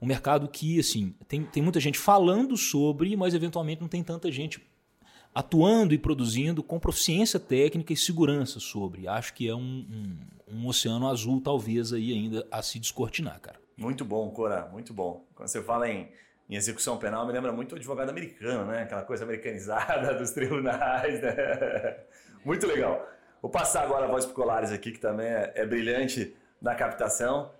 [0.00, 4.30] um mercado que assim tem, tem muita gente falando sobre, mas eventualmente não tem tanta
[4.30, 4.60] gente
[5.34, 9.08] atuando e produzindo com proficiência técnica e segurança sobre.
[9.08, 9.58] Acho que é um,
[10.50, 13.58] um, um oceano azul, talvez, aí ainda a se descortinar, cara.
[13.76, 15.24] Muito bom, Cora, muito bom.
[15.34, 16.08] Quando você fala em
[16.48, 18.82] em execução penal me lembra muito o advogado americano, né?
[18.82, 21.34] Aquela coisa americanizada dos tribunais, né?
[22.44, 23.08] Muito legal.
[23.40, 26.36] Vou passar agora a voz para Colares aqui, que também é, é brilhante.
[26.60, 27.50] na captação.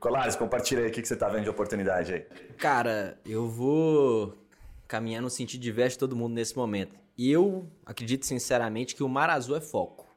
[0.00, 2.20] Colares, compartilha aí o que, que você está vendo de oportunidade aí.
[2.58, 4.36] Cara, eu vou
[4.88, 7.01] caminhar no sentido diverso de todo mundo nesse momento.
[7.18, 10.08] Eu acredito sinceramente que o Mar Azul é foco.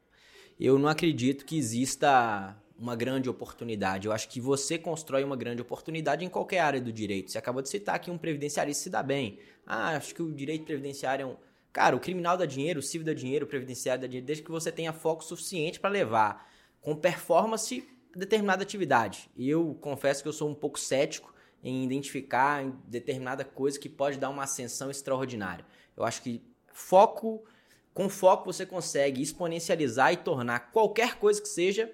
[0.60, 4.08] Eu não acredito que exista uma grande oportunidade.
[4.08, 7.31] Eu acho que você constrói uma grande oportunidade em qualquer área do direito.
[7.31, 9.39] Você acabou de citar que um previdenciarista se dá bem.
[9.65, 11.36] Ah, acho que o direito previdenciário é um.
[11.71, 14.51] Cara, o criminal dá dinheiro, o civil dá dinheiro, o previdenciário dá dinheiro, desde que
[14.51, 19.29] você tenha foco suficiente para levar com performance determinada atividade.
[19.36, 24.17] E eu confesso que eu sou um pouco cético em identificar determinada coisa que pode
[24.17, 25.65] dar uma ascensão extraordinária.
[25.97, 26.41] Eu acho que
[26.75, 27.45] foco,
[27.93, 31.89] com foco você consegue exponencializar e tornar qualquer coisa que seja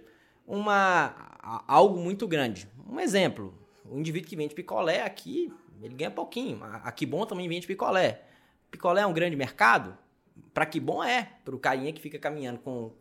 [0.46, 2.68] uma algo muito grande.
[2.90, 3.54] Um exemplo,
[3.86, 6.60] o indivíduo que vende picolé aqui, ele ganha pouquinho.
[6.64, 8.24] A que bom também vende picolé.
[8.72, 9.96] Picolé é um grande mercado?
[10.52, 12.92] Para que bom é, para o carinha que fica caminhando com,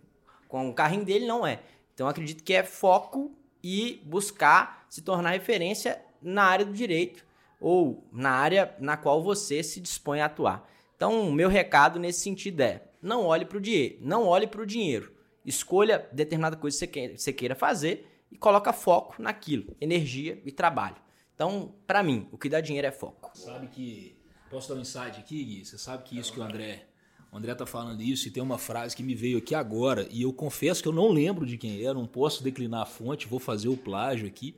[0.46, 1.62] com o carrinho dele não é.
[1.94, 7.24] Então acredito que é foco e buscar se tornar referência na área do direito
[7.58, 10.68] ou na área na qual você se dispõe a atuar.
[11.00, 14.66] Então, meu recado nesse sentido é: não olhe para o dinheiro, não olhe para o
[14.66, 15.10] dinheiro.
[15.46, 20.96] Escolha determinada coisa que você queira fazer e coloca foco naquilo, energia e trabalho.
[21.34, 23.30] Então, para mim, o que dá dinheiro é foco.
[23.32, 24.14] Sabe que
[24.50, 25.64] posso dar um insight aqui, Gui?
[25.64, 26.86] Você sabe que isso que o André
[27.32, 30.20] o André tá falando isso e tem uma frase que me veio aqui agora e
[30.20, 33.38] eu confesso que eu não lembro de quem é, não posso declinar a fonte, vou
[33.38, 34.54] fazer o plágio aqui.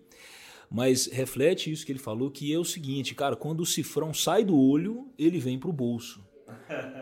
[0.68, 4.42] Mas reflete isso que ele falou, que é o seguinte, cara, quando o cifrão sai
[4.42, 6.31] do olho, ele vem para o bolso.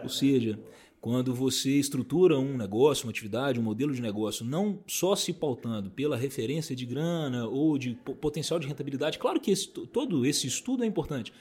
[0.02, 0.58] Ou seja,
[1.00, 5.90] quando você estrutura um negócio, uma atividade, um modelo de negócio, não só se pautando
[5.90, 10.84] pela referência de grana ou de potencial de rentabilidade, claro que esse, todo esse estudo
[10.84, 11.32] é importante,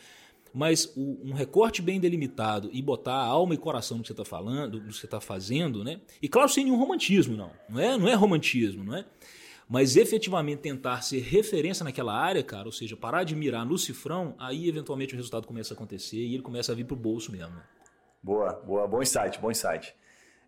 [0.53, 4.25] mas o, um recorte bem delimitado e botar alma e coração no que você está
[4.25, 5.99] falando, no que você está fazendo, né?
[6.21, 7.51] E claro, sem nenhum romantismo, não.
[7.67, 9.05] Não é, não é romantismo, não é?
[9.67, 14.33] Mas efetivamente tentar ser referência naquela área, cara, ou seja, parar de mirar no cifrão,
[14.39, 17.53] aí eventualmente o resultado começa a acontecer e ele começa a vir pro bolso mesmo.
[17.53, 17.61] Né?
[18.21, 19.95] Boa, boa, bom insight, bom insight.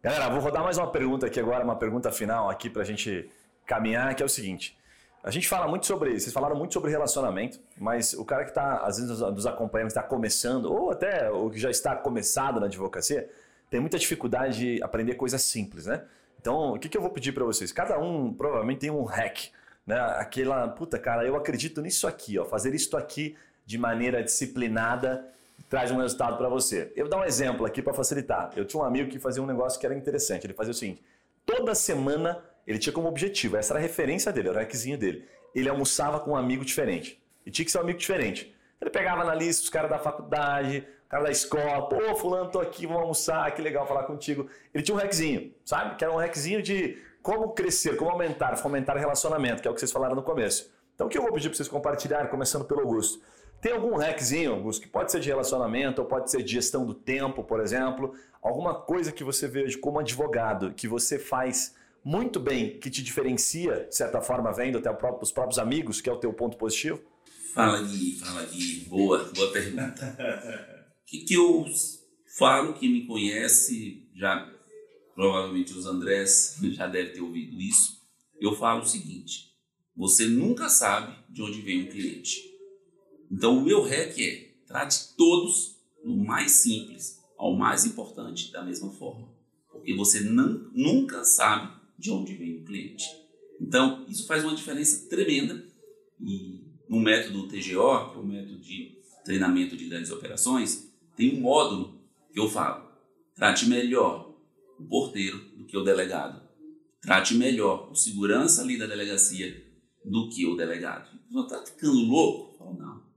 [0.04, 3.30] Galera, vou rodar mais uma pergunta aqui agora, uma pergunta final aqui pra gente
[3.66, 4.78] caminhar, que é o seguinte.
[5.24, 8.80] A gente fala muito sobre, vocês falaram muito sobre relacionamento, mas o cara que está,
[8.80, 13.30] às vezes, nos acompanhando, está começando, ou até o que já está começado na advocacia,
[13.70, 16.04] tem muita dificuldade de aprender coisas simples, né?
[16.42, 17.72] Então, o que, que eu vou pedir para vocês?
[17.72, 19.50] Cada um provavelmente tem um hack,
[19.88, 19.98] né?
[20.18, 25.26] Aquela, puta, cara, eu acredito nisso aqui, ó, fazer isso aqui de maneira disciplinada
[25.72, 26.92] traz um resultado para você.
[26.98, 28.52] Eu vou dar um exemplo aqui para facilitar.
[28.58, 30.46] Eu tinha um amigo que fazia um negócio que era interessante.
[30.46, 31.02] Ele fazia o seguinte:
[31.46, 35.26] toda semana ele tinha como objetivo, essa era a referência dele, era o requisito dele.
[35.56, 37.24] Ele almoçava com um amigo diferente.
[37.46, 38.54] E tinha que ser um amigo diferente.
[38.82, 42.60] Ele pegava na lista os caras da faculdade, o cara da escola, pô, fulano, tô
[42.60, 44.50] aqui, vamos almoçar, que legal falar contigo.
[44.74, 45.96] Ele tinha um requisito, sabe?
[45.96, 49.80] Que era um requisito de como crescer, como aumentar, fomentar relacionamento, que é o que
[49.80, 50.70] vocês falaram no começo.
[50.96, 53.22] Então o que eu vou pedir para vocês compartilharem, começando pelo Augusto?
[53.62, 56.96] Tem algum hackzinho, Augusto, que pode ser de relacionamento, ou pode ser de gestão do
[56.96, 62.80] tempo, por exemplo, alguma coisa que você veja como advogado, que você faz muito bem,
[62.80, 64.90] que te diferencia, de certa forma, vendo até
[65.22, 67.00] os próprios amigos, que é o teu ponto positivo?
[67.54, 68.86] Fala, Gui, fala, Gui.
[68.90, 70.18] Boa, boa pergunta.
[71.04, 71.64] O que, que eu
[72.38, 74.52] falo, que me conhece, já
[75.14, 78.02] provavelmente os Andrés já devem ter ouvido isso.
[78.40, 79.52] Eu falo o seguinte:
[79.96, 82.51] você nunca sabe de onde vem um cliente.
[83.32, 88.92] Então, o meu rec é trate todos do mais simples ao mais importante da mesma
[88.92, 89.30] forma.
[89.72, 93.06] Porque você não, nunca sabe de onde vem o cliente.
[93.60, 95.64] Então, isso faz uma diferença tremenda.
[96.20, 101.42] E no método TGO, que é o método de treinamento de grandes operações, tem um
[101.42, 102.02] módulo
[102.34, 102.92] que eu falo:
[103.34, 104.36] trate melhor
[104.78, 106.42] o porteiro do que o delegado.
[107.02, 109.64] Trate melhor o segurança ali da delegacia
[110.04, 111.10] do que o delegado.
[111.32, 112.58] Você está ficando louco?
[112.58, 113.11] Falo, não.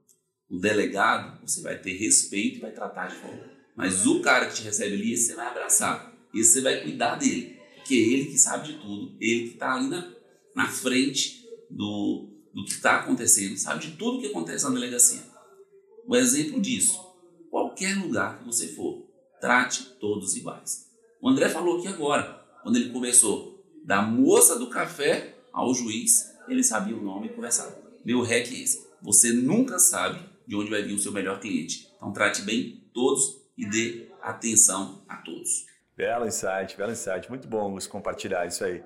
[0.51, 3.43] O delegado, você vai ter respeito e vai tratar de forma.
[3.77, 6.15] Mas o cara que te recebe ali, esse você vai abraçar.
[6.35, 7.55] Esse você vai cuidar dele
[7.85, 10.11] que é ele que sabe de tudo, ele que está ali na,
[10.57, 15.23] na frente do, do que está acontecendo, sabe de tudo que acontece na delegacia.
[16.07, 16.99] O exemplo disso,
[17.51, 19.07] qualquer lugar que você for,
[19.41, 20.87] trate todos iguais.
[21.21, 26.65] O André falou aqui agora, quando ele começou, da moça do café ao juiz, ele
[26.65, 27.83] sabia o nome e conversava.
[28.05, 28.87] Meu rec é esse.
[29.03, 31.89] Você nunca sabe de onde vai vir o seu melhor cliente.
[31.97, 35.67] Então trate bem todos e dê atenção a todos.
[35.97, 37.29] Belo insight, belo insight.
[37.29, 38.83] Muito bom, Gus, compartilhar isso aí.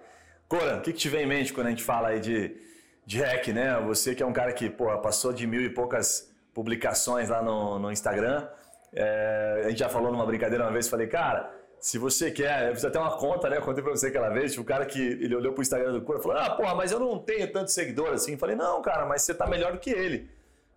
[0.47, 2.57] Coran, o que, que te vem em mente quando a gente fala aí de,
[3.05, 3.81] de hack, né?
[3.87, 7.79] Você que é um cara que pô, passou de mil e poucas publicações lá no,
[7.79, 8.47] no Instagram.
[8.93, 12.75] É, a gente já falou numa brincadeira uma vez, falei, cara, Se você quer, eu
[12.75, 13.59] fiz até uma conta, né?
[13.59, 16.03] Eu contei pra você aquela vez, tipo, o cara que ele olhou pro Instagram do
[16.03, 18.33] Cura e falou: Ah, porra, mas eu não tenho tanto seguidor assim.
[18.33, 20.29] Eu falei, não, cara, mas você tá melhor do que ele.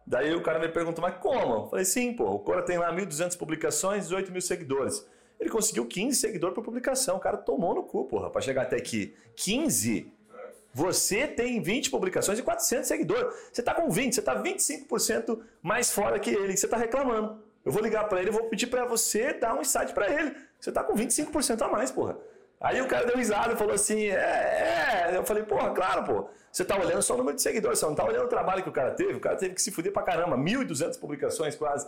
[0.05, 1.53] Daí o cara me perguntou, mas como?
[1.53, 5.05] Eu falei, sim, pô, o Cora tem lá 1.200 publicações, 18 mil seguidores.
[5.39, 7.17] Ele conseguiu 15 seguidores por publicação.
[7.17, 9.15] O cara tomou no cu, porra, pra chegar até aqui.
[9.35, 10.11] 15?
[10.73, 13.33] Você tem 20 publicações e 400 seguidores.
[13.51, 16.55] Você tá com 20, você tá 25% mais fora que ele.
[16.55, 17.41] Você tá reclamando.
[17.65, 20.35] Eu vou ligar para ele e vou pedir para você dar um insight para ele.
[20.59, 22.17] Você tá com 25% a mais, porra.
[22.61, 25.17] Aí o cara deu risada e falou assim: é, é.
[25.17, 26.29] Eu falei, porra, claro, pô.
[26.51, 28.69] Você tá olhando só o número de seguidores, você não tá olhando o trabalho que
[28.69, 29.13] o cara teve.
[29.13, 30.37] O cara teve que se fuder pra caramba.
[30.37, 31.87] 1.200 publicações quase.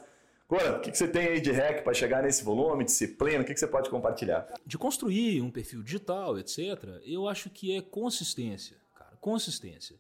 [0.50, 3.42] Agora, o que, que você tem aí de hack para chegar nesse volume, disciplina?
[3.42, 4.48] O que, que você pode compartilhar?
[4.66, 9.12] De construir um perfil digital, etc., eu acho que é consistência, cara.
[9.20, 9.96] Consistência.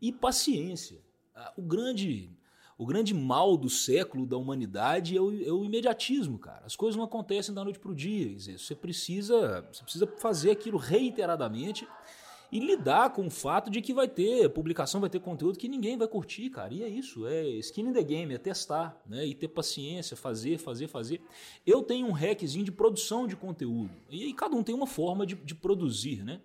[0.00, 0.98] E paciência.
[1.34, 2.30] Ah, o grande
[2.76, 6.62] o grande mal do século da humanidade é o, é o imediatismo, cara.
[6.64, 8.36] As coisas não acontecem da noite para o dia.
[8.38, 11.86] Você precisa, você precisa fazer aquilo reiteradamente
[12.50, 15.96] e lidar com o fato de que vai ter publicação, vai ter conteúdo que ninguém
[15.96, 16.72] vai curtir, cara.
[16.72, 19.26] E é isso, é skin in the game, é testar, né?
[19.26, 21.20] E ter paciência, fazer, fazer, fazer.
[21.66, 23.90] Eu tenho um hackzinho de produção de conteúdo.
[24.10, 26.40] E cada um tem uma forma de, de produzir, né?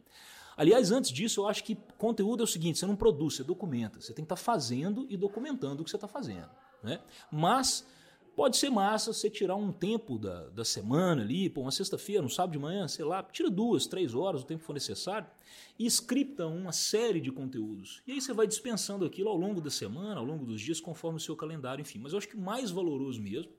[0.60, 4.02] Aliás, antes disso, eu acho que conteúdo é o seguinte: você não produz, você documenta.
[4.02, 6.50] Você tem que estar tá fazendo e documentando o que você está fazendo.
[6.84, 7.00] Né?
[7.32, 7.88] Mas
[8.36, 12.30] pode ser massa você tirar um tempo da, da semana ali, pô, uma sexta-feira, um
[12.30, 15.30] sábado de manhã, sei lá, tira duas, três horas, o tempo que for necessário,
[15.78, 18.02] e scripta uma série de conteúdos.
[18.06, 21.20] E aí você vai dispensando aquilo ao longo da semana, ao longo dos dias, conforme
[21.20, 22.00] o seu calendário, enfim.
[22.00, 23.52] Mas eu acho que o mais valoroso mesmo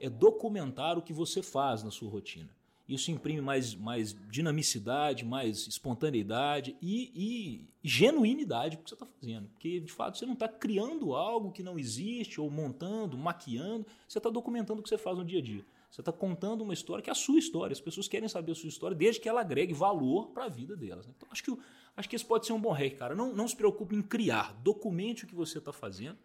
[0.00, 2.48] é documentar o que você faz na sua rotina.
[2.88, 9.48] Isso imprime mais, mais dinamicidade, mais espontaneidade e, e genuinidade o que você está fazendo.
[9.48, 14.18] Porque, de fato, você não está criando algo que não existe, ou montando, maquiando, você
[14.18, 15.64] está documentando o que você faz no dia a dia.
[15.90, 17.72] Você está contando uma história que é a sua história.
[17.72, 20.76] As pessoas querem saber a sua história desde que ela agregue valor para a vida
[20.76, 21.06] delas.
[21.06, 21.14] Né?
[21.16, 21.56] Então, acho que,
[21.96, 23.14] acho que esse pode ser um bom hack, cara.
[23.14, 24.54] Não, não se preocupe em criar.
[24.62, 26.18] Documente o que você está fazendo,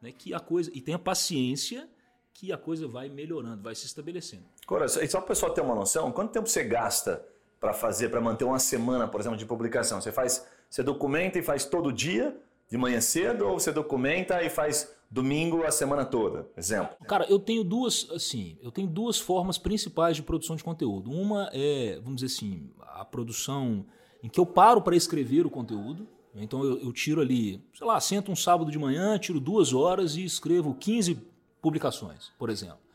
[0.00, 0.12] né?
[0.12, 1.88] que a coisa e tenha paciência
[2.32, 4.44] que a coisa vai melhorando, vai se estabelecendo.
[4.66, 7.24] Cora, só para o pessoal ter uma noção, quanto tempo você gasta
[7.60, 10.00] para fazer, para manter uma semana, por exemplo, de publicação?
[10.00, 12.36] Você faz, você documenta e faz todo dia,
[12.68, 16.48] de manhã cedo, ou você documenta e faz domingo a semana toda?
[16.56, 16.96] Exemplo.
[17.06, 21.12] Cara, eu tenho duas, assim, eu tenho duas formas principais de produção de conteúdo.
[21.12, 23.86] Uma é, vamos dizer assim, a produção
[24.20, 26.08] em que eu paro para escrever o conteúdo.
[26.34, 30.16] Então eu, eu tiro ali, sei lá, sento um sábado de manhã, tiro duas horas
[30.16, 31.18] e escrevo 15
[31.62, 32.85] publicações, por exemplo.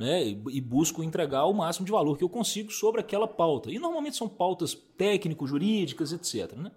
[0.00, 3.70] Né, e busco entregar o máximo de valor que eu consigo sobre aquela pauta.
[3.70, 6.56] E normalmente são pautas técnico-jurídicas, etc.
[6.56, 6.72] Né?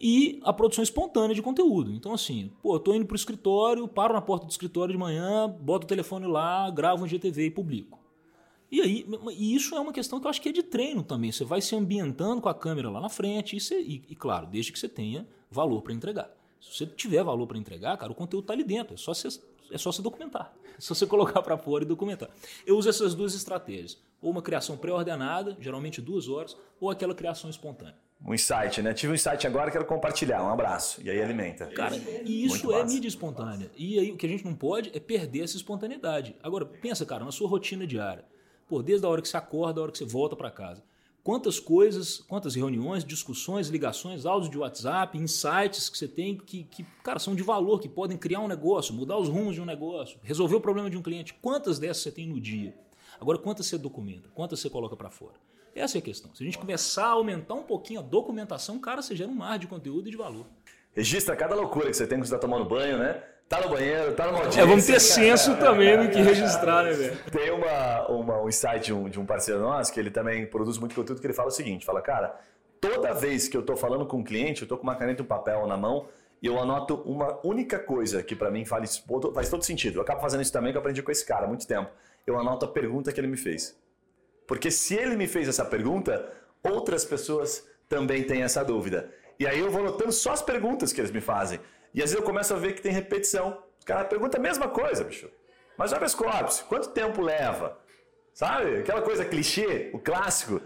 [0.00, 1.92] E a produção espontânea de conteúdo.
[1.92, 5.46] Então, assim, pô, eu tô indo pro escritório, paro na porta do escritório de manhã,
[5.46, 8.00] boto o telefone lá, gravo um GTV e publico.
[8.70, 11.30] E aí, e isso é uma questão que eu acho que é de treino também.
[11.30, 14.46] Você vai se ambientando com a câmera lá na frente, e, você, e, e claro,
[14.46, 16.30] desde que você tenha valor para entregar.
[16.58, 18.94] Se você tiver valor para entregar, cara, o conteúdo está ali dentro.
[18.94, 19.28] É só você
[19.72, 20.52] é só se documentar.
[20.76, 22.28] É só você colocar para fora e documentar.
[22.66, 23.98] Eu uso essas duas estratégias.
[24.20, 27.96] Ou uma criação pré-ordenada, geralmente duas horas, ou aquela criação espontânea.
[28.24, 28.94] Um insight, né?
[28.94, 30.44] Tive um insight agora, quero compartilhar.
[30.44, 31.02] Um abraço.
[31.02, 31.66] E aí alimenta.
[31.66, 32.94] Cara, e isso Muito é massa.
[32.94, 33.70] mídia espontânea.
[33.76, 36.36] E aí o que a gente não pode é perder essa espontaneidade.
[36.40, 38.24] Agora, pensa, cara, na sua rotina diária.
[38.68, 40.82] Pô, desde a hora que você acorda, a hora que você volta para casa
[41.22, 46.84] quantas coisas, quantas reuniões, discussões, ligações, áudios de WhatsApp, insights que você tem que, que,
[47.02, 50.18] cara, são de valor, que podem criar um negócio, mudar os rumos de um negócio,
[50.22, 51.34] resolver o problema de um cliente.
[51.34, 52.74] Quantas dessas você tem no dia?
[53.20, 54.28] Agora, quantas você documenta?
[54.34, 55.34] Quantas você coloca para fora?
[55.74, 56.34] Essa é a questão.
[56.34, 59.58] Se a gente começar a aumentar um pouquinho a documentação, cara, você gera um mar
[59.58, 60.46] de conteúdo e de valor.
[60.92, 63.22] Registra cada loucura que você tem quando você está tomando banho, né?
[63.48, 64.60] Tá no banheiro, tá no audiência.
[64.62, 67.16] É, vamos ter senso também no que registrar, né, velho?
[67.30, 70.78] Tem uma, uma, um insight de um, de um parceiro nosso, que ele também produz
[70.78, 72.34] muito conteúdo, que ele fala o seguinte, fala, cara,
[72.80, 75.24] toda vez que eu tô falando com um cliente, eu tô com uma caneta e
[75.24, 76.08] um papel na mão,
[76.42, 79.98] e eu anoto uma única coisa que para mim faz, faz todo sentido.
[79.98, 81.90] Eu acabo fazendo isso também, que eu aprendi com esse cara há muito tempo.
[82.26, 83.78] Eu anoto a pergunta que ele me fez.
[84.46, 89.08] Porque se ele me fez essa pergunta, outras pessoas também têm essa dúvida.
[89.38, 91.60] E aí eu vou anotando só as perguntas que eles me fazem.
[91.94, 93.62] E às vezes eu começo a ver que tem repetição.
[93.80, 95.28] O cara pergunta a mesma coisa, bicho.
[95.76, 97.78] Mas habeas corpus, quanto tempo leva?
[98.32, 98.78] Sabe?
[98.78, 100.60] Aquela coisa clichê, o clássico.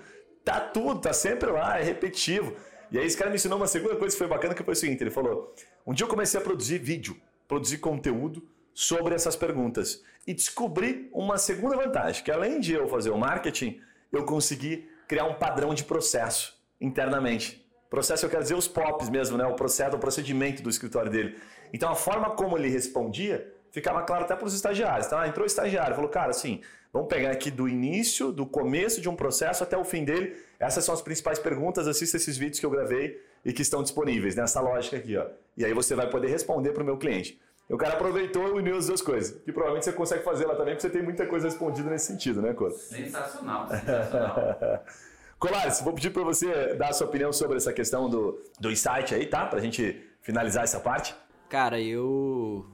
[0.44, 2.54] Tá tudo, tá sempre lá, é repetitivo.
[2.90, 4.76] E aí esse cara me ensinou uma segunda coisa que foi bacana, que foi o
[4.76, 5.52] seguinte, ele falou,
[5.84, 10.04] um dia eu comecei a produzir vídeo, produzir conteúdo sobre essas perguntas.
[10.24, 13.80] E descobri uma segunda vantagem, que além de eu fazer o marketing,
[14.12, 17.65] eu consegui criar um padrão de processo internamente.
[17.90, 19.46] Processo eu quero dizer os POPs mesmo, né?
[19.46, 21.36] O processo, o procedimento do escritório dele.
[21.72, 25.06] Então a forma como ele respondia ficava claro até para os estagiários.
[25.06, 29.02] Então, ah, entrou o estagiário, falou, cara, assim, vamos pegar aqui do início, do começo
[29.02, 30.34] de um processo até o fim dele.
[30.58, 34.34] Essas são as principais perguntas, assista esses vídeos que eu gravei e que estão disponíveis
[34.34, 35.26] nessa lógica aqui, ó.
[35.56, 37.38] E aí você vai poder responder para o meu cliente.
[37.68, 39.42] E o cara aproveitou e uniu as duas coisas.
[39.42, 42.40] Que provavelmente você consegue fazer lá também, porque você tem muita coisa respondida nesse sentido,
[42.40, 42.70] né, Cor?
[42.70, 44.84] Sensacional, sensacional.
[45.38, 49.14] Colares, vou pedir para você dar a sua opinião sobre essa questão do, do insight
[49.14, 49.44] aí, tá?
[49.46, 51.14] Para a gente finalizar essa parte.
[51.48, 52.66] Cara, eu.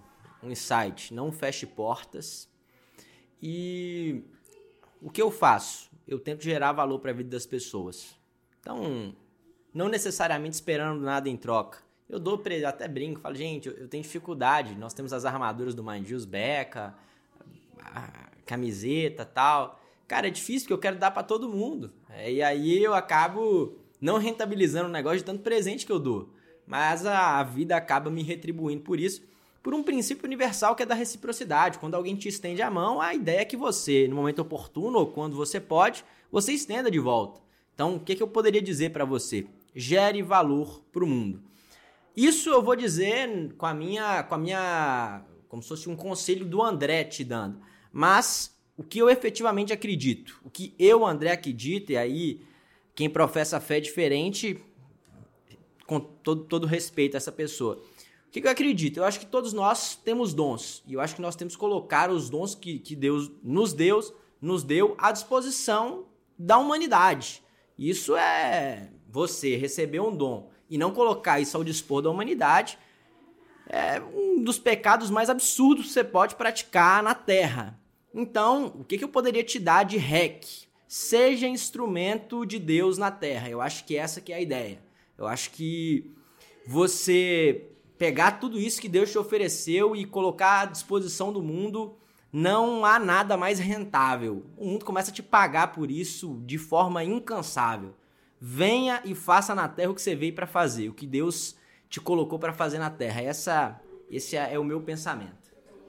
[0.43, 2.49] Um insight, não feche portas.
[3.41, 4.25] E
[5.01, 5.91] o que eu faço?
[6.07, 8.17] Eu tento gerar valor para a vida das pessoas.
[8.61, 9.15] Então,
[9.75, 11.79] não necessariamente esperando nada em troca.
[12.09, 14.77] Eu dou pra ele, até brinco, falo, gente, eu, tenho dificuldade.
[14.77, 16.95] Nós temos as armaduras do Mind Beca,
[17.81, 19.81] a camiseta tal.
[20.13, 21.91] Cara, é difícil porque eu quero dar para todo mundo.
[22.11, 26.29] É, e aí eu acabo não rentabilizando o negócio de tanto presente que eu dou.
[26.67, 29.23] Mas a, vida acaba me retribuindo por isso
[29.63, 31.79] por um princípio universal que é da reciprocidade.
[31.79, 35.07] Quando alguém te estende a mão, a ideia é que você, no momento oportuno ou
[35.07, 37.41] quando você pode, você estenda de volta.
[37.75, 39.47] Então, o que, que eu poderia dizer para você?
[39.75, 41.43] Gere valor para o mundo.
[42.15, 46.45] Isso eu vou dizer com a minha, com a minha, como se fosse um conselho
[46.45, 47.63] do André te dando.
[47.91, 48.53] Mas
[48.83, 52.41] o que eu efetivamente acredito, o que eu, André, acredito, e aí
[52.95, 54.59] quem professa fé diferente,
[55.87, 57.77] com todo, todo respeito a essa pessoa.
[58.27, 58.97] O que, que eu acredito?
[58.97, 60.83] Eu acho que todos nós temos dons.
[60.87, 64.01] E eu acho que nós temos que colocar os dons que, que Deus nos deu,
[64.41, 66.07] nos deu à disposição
[66.37, 67.43] da humanidade.
[67.79, 72.79] Isso é você receber um dom e não colocar isso ao dispor da humanidade
[73.69, 77.81] é um dos pecados mais absurdos que você pode praticar na Terra.
[78.15, 80.45] Então, o que, que eu poderia te dar de rec?
[80.87, 83.49] Seja instrumento de Deus na Terra.
[83.49, 84.83] Eu acho que essa que é a ideia.
[85.17, 86.11] Eu acho que
[86.67, 91.97] você pegar tudo isso que Deus te ofereceu e colocar à disposição do mundo,
[92.33, 94.45] não há nada mais rentável.
[94.57, 97.95] O mundo começa a te pagar por isso de forma incansável.
[98.41, 101.55] Venha e faça na terra o que você veio para fazer, o que Deus
[101.89, 103.21] te colocou para fazer na terra.
[103.21, 105.42] Essa, esse é o meu pensamento.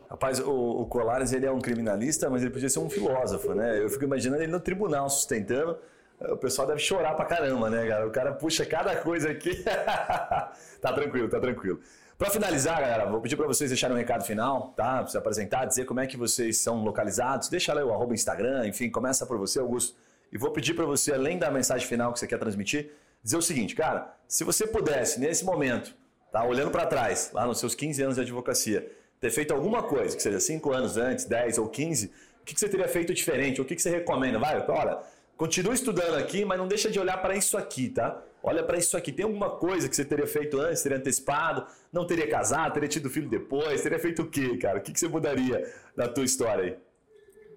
[0.10, 3.82] Rapaz, o, o Colares ele é um criminalista, mas ele podia ser um filósofo, né?
[3.82, 5.78] Eu fico imaginando ele no tribunal sustentando.
[6.20, 8.08] O pessoal deve chorar pra caramba, né, cara?
[8.08, 9.64] O cara puxa cada coisa aqui.
[9.64, 11.80] tá tranquilo, tá tranquilo.
[12.18, 15.06] Para finalizar, galera, vou pedir para vocês deixarem um recado final, tá?
[15.08, 17.50] Se apresentar, dizer como é que vocês são localizados.
[17.50, 19.98] Deixa lá o arroba Instagram, enfim, começa por você, Augusto.
[20.32, 22.92] E vou pedir para você, além da mensagem final que você quer transmitir,
[23.22, 25.96] dizer o seguinte, cara, se você pudesse, nesse momento,
[26.32, 28.90] tá, olhando para trás, lá nos seus 15 anos de advocacia,
[29.24, 32.60] ter feito alguma coisa, que seja 5 anos antes, 10 ou 15, o que, que
[32.60, 33.62] você teria feito diferente?
[33.62, 34.38] O que, que você recomenda?
[34.38, 35.00] Vai, olha,
[35.38, 38.22] continua estudando aqui, mas não deixa de olhar para isso aqui, tá?
[38.44, 39.14] Olha para isso aqui.
[39.14, 43.10] Tem alguma coisa que você teria feito antes, teria antecipado, não teria casado, teria tido
[43.10, 44.80] filho depois, teria feito o quê, cara?
[44.80, 46.76] O que, que você mudaria na tua história aí?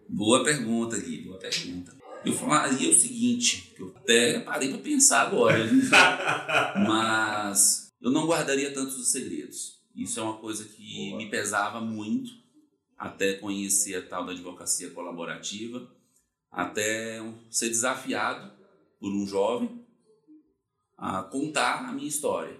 [0.08, 5.22] Boa pergunta, Gui, boa pergunta eu falaria o seguinte, que eu até parei para pensar
[5.22, 5.58] agora,
[6.88, 9.75] mas eu não guardaria tantos os segredos.
[9.96, 12.30] Isso é uma coisa que me pesava muito
[12.98, 15.90] até conhecer a tal da advocacia colaborativa,
[16.50, 17.20] até
[17.50, 18.52] ser desafiado
[19.00, 19.84] por um jovem
[20.96, 22.56] a contar a minha história.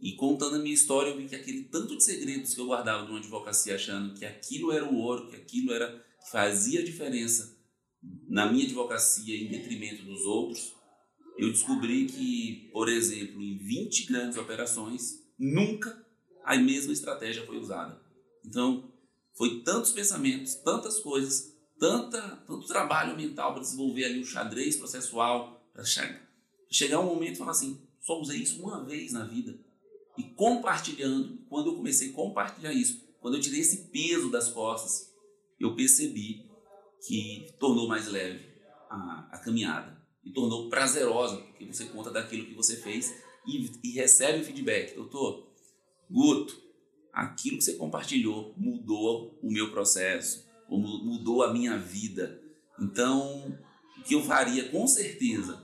[0.00, 3.04] E contando a minha história, eu vi que aquele tanto de segredos que eu guardava
[3.04, 7.56] de uma advocacia achando que aquilo era o ouro, que aquilo era que fazia diferença
[8.28, 10.72] na minha advocacia em detrimento dos outros,
[11.38, 16.03] eu descobri que, por exemplo, em 20 grandes operações, nunca
[16.44, 18.00] a mesma estratégia foi usada.
[18.44, 18.92] Então,
[19.34, 25.68] foi tantos pensamentos, tantas coisas, tanta, tanto trabalho mental para desenvolver ali o xadrez processual,
[25.72, 25.84] para
[26.70, 29.58] chegar um momento e falar assim, só usei isso uma vez na vida.
[30.16, 35.12] E compartilhando, quando eu comecei a compartilhar isso, quando eu tirei esse peso das costas,
[35.58, 36.46] eu percebi
[37.06, 38.46] que tornou mais leve
[38.88, 43.14] a, a caminhada e tornou prazerosa, porque você conta daquilo que você fez
[43.46, 44.94] e, e recebe o feedback.
[44.94, 45.53] Doutor,
[46.10, 46.60] Guto,
[47.12, 52.40] aquilo que você compartilhou mudou o meu processo, mudou a minha vida.
[52.80, 53.56] Então,
[53.98, 55.62] o que eu faria com certeza,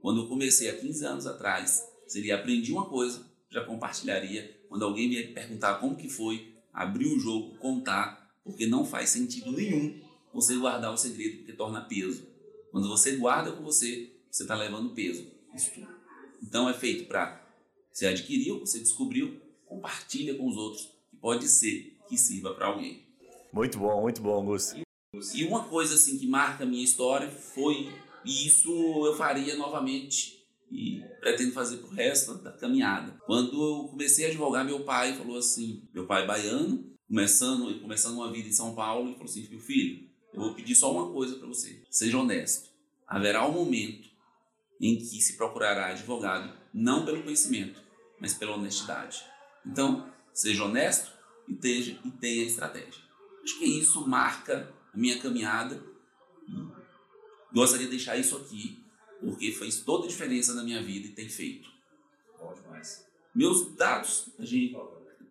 [0.00, 4.56] quando eu comecei há 15 anos atrás, seria aprendi uma coisa, já compartilharia.
[4.68, 9.52] Quando alguém me perguntar como que foi, abrir o jogo, contar, porque não faz sentido
[9.52, 10.00] nenhum
[10.32, 12.26] você guardar o segredo, porque torna peso.
[12.70, 15.26] Quando você guarda com você, você está levando peso.
[16.42, 17.44] Então é feito para
[17.92, 23.06] você adquiriu, você descobriu, compartilha com os outros, que pode ser que sirva para alguém.
[23.52, 24.80] Muito bom, muito bom, Augusto.
[25.34, 27.92] E uma coisa assim que marca a minha história foi,
[28.24, 28.70] e isso
[29.06, 30.38] eu faria novamente
[30.70, 33.18] e pretendo fazer pro resto da caminhada.
[33.24, 38.30] Quando eu comecei a advogar, meu pai falou assim, meu pai baiano, começando, começando uma
[38.30, 41.36] vida em São Paulo, e falou assim: meu filho, eu vou pedir só uma coisa
[41.36, 42.68] para você: seja honesto.
[43.06, 44.08] Haverá um momento
[44.80, 47.82] em que se procurará advogado, não pelo conhecimento,
[48.20, 49.24] mas pela honestidade.
[49.64, 51.12] Então, seja honesto
[51.46, 53.02] e, teja, e tenha estratégia.
[53.42, 55.82] Acho que isso marca a minha caminhada.
[57.52, 58.78] Gostaria de deixar isso aqui,
[59.20, 61.68] porque fez toda a diferença na minha vida e tem feito.
[62.38, 63.06] Bom demais.
[63.34, 64.76] Meus dados, a gente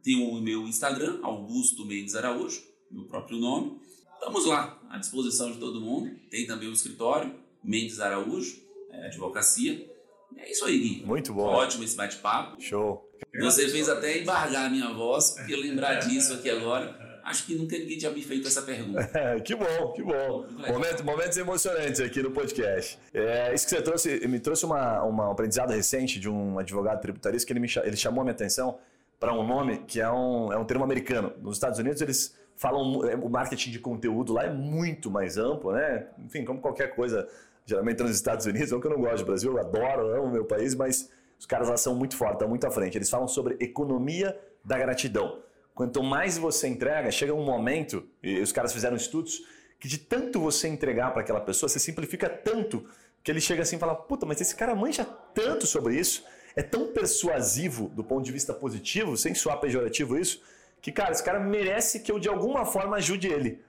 [0.03, 3.80] tem o meu Instagram, Augusto Mendes Araújo, meu próprio nome.
[4.13, 6.17] Estamos lá, à disposição de todo mundo.
[6.30, 9.97] Tem também o escritório, Mendes Araújo, é, Advocacia.
[10.36, 11.03] É isso aí, Gui.
[11.05, 11.45] Muito bom.
[11.45, 12.61] Ótimo esse bate-papo.
[12.61, 13.07] Show.
[13.39, 17.07] Você fez até embargar a minha voz, porque eu lembrar disso aqui agora.
[17.23, 19.05] Acho que nunca ninguém tinha me feito essa pergunta.
[19.43, 20.47] que bom, que bom.
[20.69, 22.97] Momento, momentos emocionantes aqui no podcast.
[23.13, 27.01] É, isso que você trouxe, me trouxe uma, uma, um aprendizado recente de um advogado
[27.01, 28.80] tributarista que ele, me, ele chamou a minha atenção
[29.19, 31.34] para um nome que é um, é um termo americano.
[31.41, 35.73] Nos Estados Unidos eles falam, é, o marketing de conteúdo lá é muito mais amplo,
[35.73, 36.07] né?
[36.25, 37.28] Enfim, como qualquer coisa,
[37.68, 40.32] geralmente nos Estados Unidos, não que eu não gosto do Brasil, eu adoro, amo o
[40.32, 42.97] meu país, mas os caras lá são muito fortes, estão muito à frente.
[42.97, 45.43] Eles falam sobre economia da gratidão.
[45.76, 49.43] Quanto mais você entrega, chega um momento, e os caras fizeram estudos,
[49.80, 52.88] que de tanto você entregar para aquela pessoa, você simplifica tanto
[53.22, 56.24] que ele chega assim e fala: Puta, mas esse cara manja tanto sobre isso,
[56.55, 60.41] é tão persuasivo do ponto de vista positivo, sem soar pejorativo isso,
[60.82, 63.61] que, cara, esse cara merece que eu de alguma forma ajude ele.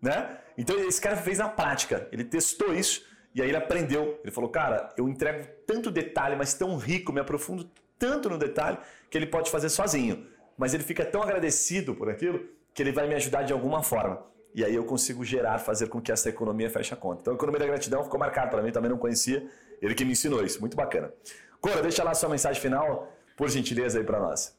[0.00, 0.38] Né?
[0.56, 4.20] Então esse cara fez na prática, ele testou isso e aí ele aprendeu.
[4.22, 7.68] Ele falou, cara, eu entrego tanto detalhe, mas tão rico, me aprofundo
[7.98, 8.78] tanto no detalhe
[9.10, 10.26] que ele pode fazer sozinho
[10.56, 14.24] mas ele fica tão agradecido por aquilo que ele vai me ajudar de alguma forma.
[14.54, 17.22] E aí eu consigo gerar, fazer com que essa economia feche a conta.
[17.22, 19.48] Então a economia da gratidão ficou marcada para mim, também não conhecia.
[19.82, 21.12] Ele que me ensinou isso, muito bacana.
[21.60, 24.56] Cora, deixa lá sua mensagem final, por gentileza aí para nós.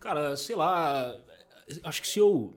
[0.00, 1.14] Cara, sei lá,
[1.84, 2.56] acho que se eu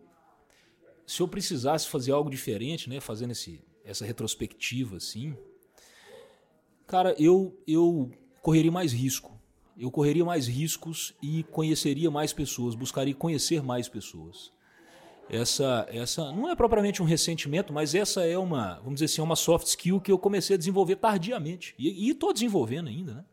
[1.05, 5.35] se eu precisasse fazer algo diferente, né, fazendo esse, essa retrospectiva assim,
[6.87, 8.11] cara, eu eu
[8.41, 9.33] correria mais risco
[9.77, 14.51] eu correria mais riscos e conheceria mais pessoas, buscaria conhecer mais pessoas.
[15.29, 19.35] Essa, essa não é propriamente um ressentimento, mas essa é uma, vamos dizer assim, uma
[19.35, 23.13] soft skill que eu comecei a desenvolver tardiamente e estou desenvolvendo ainda.
[23.15, 23.25] Né?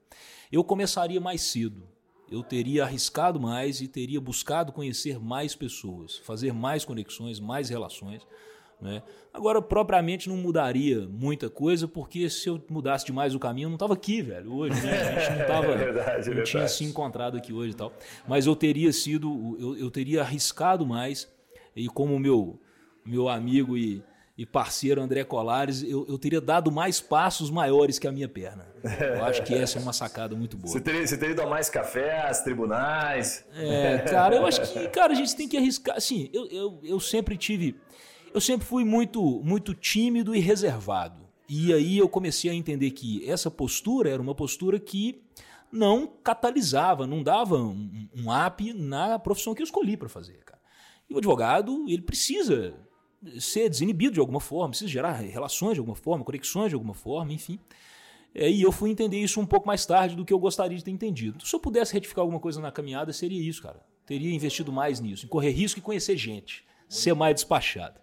[0.53, 1.82] Eu começaria mais cedo,
[2.30, 8.26] eu teria arriscado mais e teria buscado conhecer mais pessoas, fazer mais conexões, mais relações.
[8.81, 9.03] Né?
[9.33, 13.76] Agora, propriamente não mudaria muita coisa, porque se eu mudasse demais o caminho, eu não
[13.76, 14.81] estava aqui, velho, hoje.
[14.81, 15.01] Né?
[15.01, 17.93] A gente não, tava, é verdade, não tinha se encontrado aqui hoje e tal.
[18.26, 21.28] Mas eu teria sido, eu, eu teria arriscado mais,
[21.76, 22.59] e como meu,
[23.05, 24.03] meu amigo e,
[24.37, 28.66] e parceiro André Colares, eu, eu, teria dado mais passos maiores que a minha perna.
[28.83, 30.72] Eu acho que essa é uma sacada muito boa.
[30.72, 33.45] Você teria, você teria ido a mais cafés, tribunais?
[33.55, 35.97] É, cara, eu acho que, cara, a gente tem que arriscar.
[35.97, 37.78] Assim, eu, eu, eu sempre tive
[38.33, 41.28] eu sempre fui muito, muito tímido e reservado.
[41.49, 45.22] E aí eu comecei a entender que essa postura era uma postura que
[45.72, 50.61] não catalisava, não dava um, um up na profissão que eu escolhi para fazer, cara.
[51.09, 52.74] E o advogado, ele precisa
[53.39, 57.33] ser desinibido de alguma forma, precisa gerar relações de alguma forma, conexões de alguma forma,
[57.33, 57.59] enfim.
[58.35, 60.85] É, e eu fui entender isso um pouco mais tarde do que eu gostaria de
[60.85, 61.45] ter entendido.
[61.45, 63.85] Se eu pudesse retificar alguma coisa na caminhada, seria isso, cara.
[64.07, 68.01] Teria investido mais nisso, em correr risco e conhecer gente, ser mais despachado.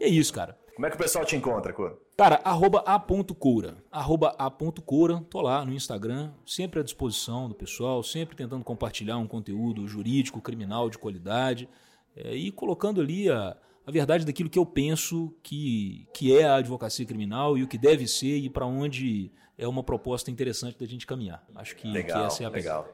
[0.00, 0.58] E é isso, cara.
[0.74, 1.94] Como é que o pessoal te encontra, Cura?
[2.16, 3.76] Cara, arroba a.coura.
[3.92, 5.22] Arroba a.coura.
[5.28, 10.40] Tô lá no Instagram, sempre à disposição do pessoal, sempre tentando compartilhar um conteúdo jurídico,
[10.40, 11.68] criminal de qualidade
[12.16, 13.54] é, e colocando ali a,
[13.86, 17.76] a verdade daquilo que eu penso que, que é a advocacia criminal e o que
[17.76, 21.46] deve ser e para onde é uma proposta interessante da gente caminhar.
[21.54, 22.88] Acho que, legal, que essa é a legal.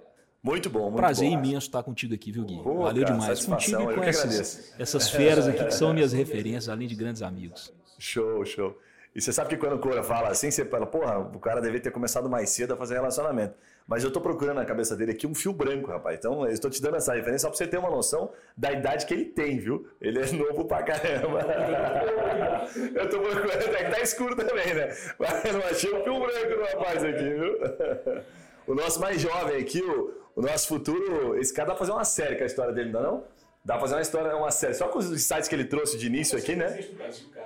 [0.46, 1.34] Muito bom, muito Prazer bom.
[1.34, 2.62] imenso estar contigo aqui, viu, Gui?
[2.62, 3.44] Pô, Valeu cara, demais.
[3.44, 7.74] Contigo e com essas, essas feras aqui que são minhas referências, além de grandes amigos.
[7.98, 8.78] Show, show.
[9.12, 11.80] E você sabe que quando o Cora fala assim, você fala, porra, o cara deve
[11.80, 13.54] ter começado mais cedo a fazer relacionamento.
[13.88, 16.16] Mas eu tô procurando na cabeça dele aqui um fio branco, rapaz.
[16.16, 19.04] Então, eu estou te dando essa referência só pra você ter uma noção da idade
[19.04, 19.88] que ele tem, viu?
[20.00, 21.40] Ele é novo pra caramba.
[22.94, 24.94] eu tô procurando, é que tá escuro também, né?
[25.18, 28.22] Mas eu não achei um fio branco no rapaz aqui, viu?
[28.66, 32.04] o nosso mais jovem aqui, o, o nosso futuro, esse cara dá pra fazer uma
[32.04, 33.24] série com a história dele, não dá não?
[33.64, 34.74] Dá pra fazer uma história, uma série.
[34.74, 36.86] Só com os sites que ele trouxe de início aqui, né?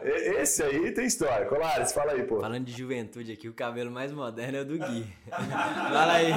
[0.02, 1.46] Esse aí tem história.
[1.46, 2.40] Colares, fala aí, pô.
[2.40, 5.06] Falando de juventude aqui, o cabelo mais moderno é o do Gui.
[5.30, 6.30] fala aí.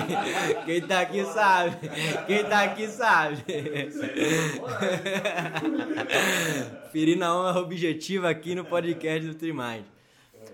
[0.65, 1.89] Quem tá aqui sabe.
[2.27, 3.43] Quem tá aqui sabe.
[6.93, 9.83] Ferindo a honra objetiva aqui no podcast do Trimind.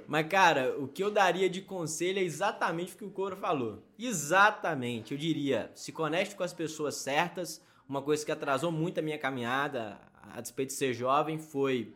[0.07, 3.83] Mas, cara, o que eu daria de conselho é exatamente o que o Coro falou.
[3.99, 5.11] Exatamente.
[5.11, 7.61] Eu diria, se conecte com as pessoas certas.
[7.87, 9.99] Uma coisa que atrasou muito a minha caminhada
[10.31, 11.93] a despeito de ser jovem, foi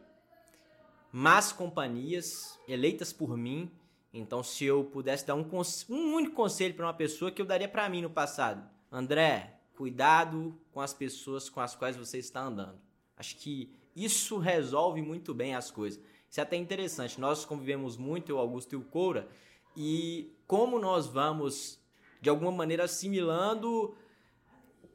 [1.11, 3.71] Más Companhias, eleitas por mim.
[4.13, 5.45] Então, se eu pudesse dar um,
[5.89, 10.59] um único conselho para uma pessoa que eu daria para mim no passado, André, cuidado
[10.71, 12.79] com as pessoas com as quais você está andando.
[13.15, 16.01] Acho que isso resolve muito bem as coisas.
[16.29, 17.19] Isso é até interessante.
[17.19, 19.27] Nós convivemos muito, eu, Augusto e o Coura,
[19.75, 21.79] e como nós vamos,
[22.23, 23.93] de alguma maneira, assimilando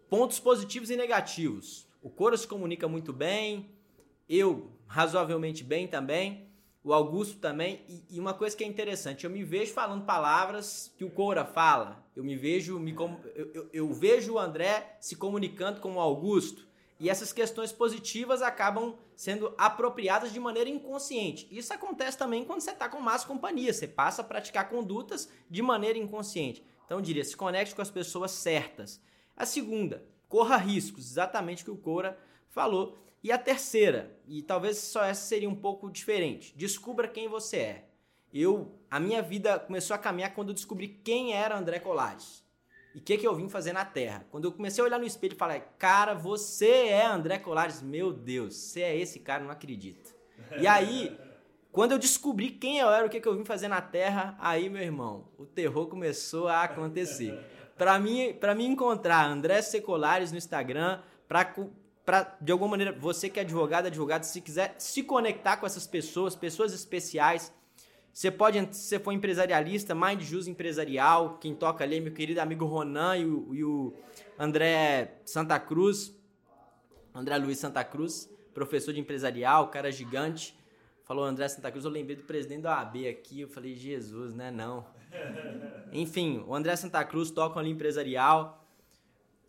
[0.08, 1.86] pontos positivos e negativos.
[2.02, 3.70] O Coura se comunica muito bem,
[4.26, 6.48] eu razoavelmente bem também
[6.82, 7.82] o Augusto também.
[7.86, 11.44] E, e, uma coisa que é interessante, eu me vejo falando palavras que o Coura
[11.44, 12.02] fala.
[12.16, 12.94] Eu me vejo, me,
[13.34, 16.66] eu, eu, eu vejo o André se comunicando com o Augusto.
[16.98, 21.46] E essas questões positivas acabam sendo apropriadas de maneira inconsciente.
[21.50, 23.72] Isso acontece também quando você está com más companhia.
[23.72, 26.64] Você passa a praticar condutas de maneira inconsciente.
[26.88, 28.98] Então eu diria, se conecte com as pessoas certas.
[29.36, 32.18] A segunda, corra riscos, exatamente o que o Coura
[32.48, 32.96] falou.
[33.22, 37.88] E a terceira, e talvez só essa seria um pouco diferente, descubra quem você é.
[38.32, 42.42] Eu, a minha vida começou a caminhar quando eu descobri quem era André Colares.
[42.94, 44.26] E o que, que eu vim fazer na Terra.
[44.30, 47.82] Quando eu comecei a olhar no espelho e falei, cara, você é André Colares.
[47.82, 50.14] Meu Deus, você é esse cara, não acredito.
[50.58, 51.14] E aí,
[51.78, 54.68] quando eu descobri quem eu era, o que, que eu vim fazer na Terra, aí,
[54.68, 57.38] meu irmão, o terror começou a acontecer.
[57.76, 61.54] Para mim, para mim encontrar André Secolares no Instagram, para
[62.04, 65.86] para de alguma maneira você que é advogado, advogado, se quiser se conectar com essas
[65.86, 67.54] pessoas, pessoas especiais,
[68.12, 72.40] você pode, se você for empresarialista, Mind Jus Empresarial, quem toca ali é meu querido
[72.40, 73.94] amigo Ronan e o, e o
[74.36, 76.12] André Santa Cruz,
[77.14, 80.57] André Luiz Santa Cruz, professor de empresarial, cara gigante.
[81.08, 84.50] Falou André Santa Cruz, eu lembrei do presidente da OAB aqui, eu falei, Jesus, né,
[84.50, 84.84] não.
[85.90, 88.62] Enfim, o André Santa Cruz toca ali empresarial.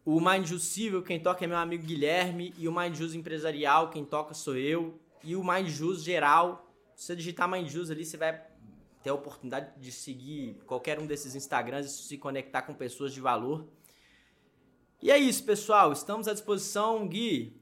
[0.06, 2.54] O Mind Civil, quem toca é meu amigo Guilherme.
[2.58, 4.98] E o Mind Jus Empresarial, quem toca sou eu.
[5.22, 6.66] E o Mind Jus Geral.
[6.96, 8.42] Se você digitar Mind Jus ali, você vai
[9.04, 13.20] ter a oportunidade de seguir qualquer um desses Instagrams e se conectar com pessoas de
[13.20, 13.68] valor.
[15.02, 15.92] E é isso, pessoal.
[15.92, 17.59] Estamos à disposição, Gui.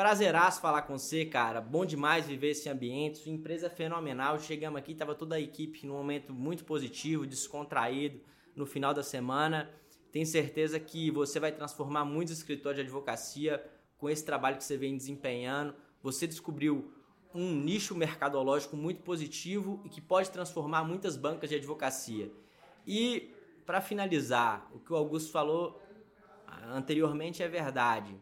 [0.00, 1.60] Prazeraço falar com você, cara.
[1.60, 3.18] Bom demais viver esse ambiente.
[3.18, 4.38] Sua empresa é fenomenal.
[4.40, 8.18] Chegamos aqui, tava toda a equipe num momento muito positivo, descontraído
[8.56, 9.70] no final da semana.
[10.10, 13.62] Tenho certeza que você vai transformar muitos escritórios de advocacia
[13.98, 15.74] com esse trabalho que você vem desempenhando.
[16.02, 16.94] Você descobriu
[17.34, 22.32] um nicho mercadológico muito positivo e que pode transformar muitas bancas de advocacia.
[22.86, 23.34] E
[23.66, 25.78] para finalizar, o que o Augusto falou
[26.72, 28.18] anteriormente é verdade.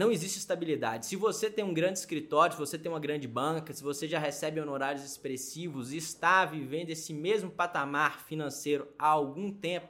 [0.00, 1.04] Não existe estabilidade.
[1.04, 4.18] Se você tem um grande escritório, se você tem uma grande banca, se você já
[4.18, 9.88] recebe honorários expressivos e está vivendo esse mesmo patamar financeiro há algum tempo,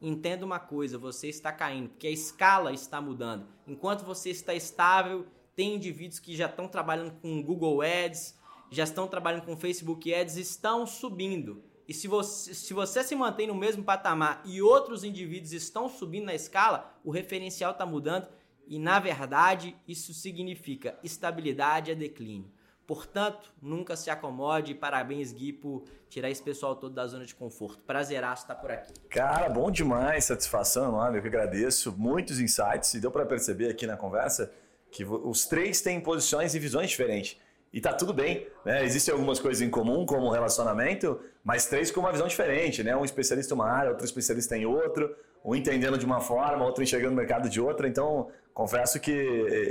[0.00, 3.48] entenda uma coisa: você está caindo, porque a escala está mudando.
[3.66, 5.26] Enquanto você está estável,
[5.56, 8.38] tem indivíduos que já estão trabalhando com Google Ads,
[8.70, 11.60] já estão trabalhando com Facebook Ads, estão subindo.
[11.88, 16.26] E se você, se você se mantém no mesmo patamar e outros indivíduos estão subindo
[16.26, 18.28] na escala, o referencial está mudando
[18.70, 22.48] e na verdade isso significa estabilidade a declínio.
[22.86, 24.74] Portanto, nunca se acomode.
[24.74, 27.82] Parabéns, Gui, por tirar esse pessoal todo da zona de conforto.
[27.84, 28.92] Prazeraço estar por aqui.
[29.08, 30.24] Cara, bom demais.
[30.24, 31.18] Satisfação enorme.
[31.18, 31.94] Eu que agradeço.
[31.96, 32.92] Muitos insights.
[32.94, 34.52] E deu para perceber aqui na conversa
[34.90, 37.36] que os três têm posições e visões diferentes.
[37.72, 38.84] E tá tudo bem, né?
[38.84, 42.96] Existem algumas coisas em comum, como relacionamento, mas três com uma visão diferente, né?
[42.96, 45.14] Um especialista em uma área, outro especialista em outro,
[45.44, 47.86] um entendendo de uma forma, outro enxergando o mercado de outra.
[47.86, 49.10] Então, confesso que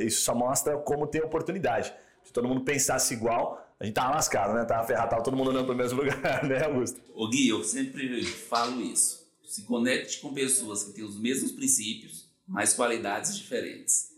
[0.01, 1.93] isso só mostra como tem oportunidade.
[2.23, 4.65] Se todo mundo pensasse igual, a gente tava lascado, né?
[4.65, 6.99] Tava ferrado, tava todo mundo andando pro mesmo lugar, né, Augusto?
[7.13, 9.29] Ô Gui, eu sempre falo isso.
[9.43, 14.09] Se conecte com pessoas que têm os mesmos princípios, mas qualidades diferentes.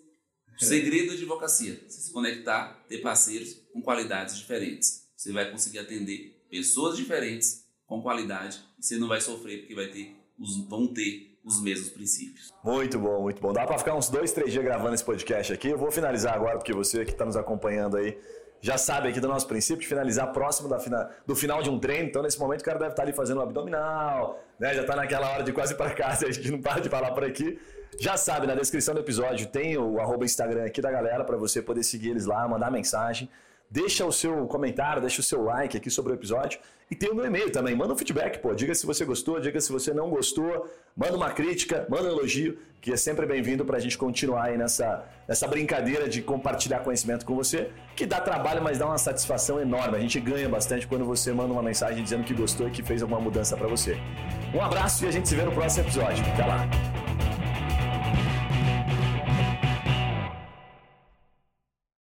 [0.60, 5.06] O segredo da advocacia, você se conectar, ter parceiros com qualidades diferentes.
[5.18, 9.88] Você vai conseguir atender pessoas diferentes com qualidade e você não vai sofrer porque vai
[9.88, 12.54] ter os, vão ter os mesmos princípios.
[12.64, 13.52] Muito bom, muito bom.
[13.52, 15.70] Dá para ficar uns dois, três dias gravando esse podcast aqui.
[15.70, 18.18] Eu vou finalizar agora porque você que está nos acompanhando aí
[18.62, 21.80] já sabe aqui do nosso princípio de finalizar próximo da fina, do final de um
[21.80, 22.08] treino.
[22.08, 24.74] Então, nesse momento, o cara deve estar tá ali fazendo um abdominal, né?
[24.76, 27.24] já está naquela hora de quase para casa, a gente não para de falar por
[27.24, 27.60] aqui.
[28.00, 31.84] Já sabe, na descrição do episódio tem o Instagram aqui da galera para você poder
[31.84, 33.30] seguir eles lá, mandar mensagem.
[33.70, 36.60] Deixa o seu comentário, deixa o seu like aqui sobre o episódio.
[36.92, 37.74] E tem o meu e-mail também.
[37.74, 38.54] Manda um feedback, pô.
[38.54, 40.70] Diga se você gostou, diga se você não gostou.
[40.94, 44.58] Manda uma crítica, manda um elogio, que é sempre bem-vindo para a gente continuar aí
[44.58, 49.62] nessa, nessa brincadeira de compartilhar conhecimento com você, que dá trabalho, mas dá uma satisfação
[49.62, 49.96] enorme.
[49.96, 53.02] A gente ganha bastante quando você manda uma mensagem dizendo que gostou e que fez
[53.02, 53.98] alguma mudança para você.
[54.54, 56.26] Um abraço e a gente se vê no próximo episódio.
[56.34, 57.01] Até lá!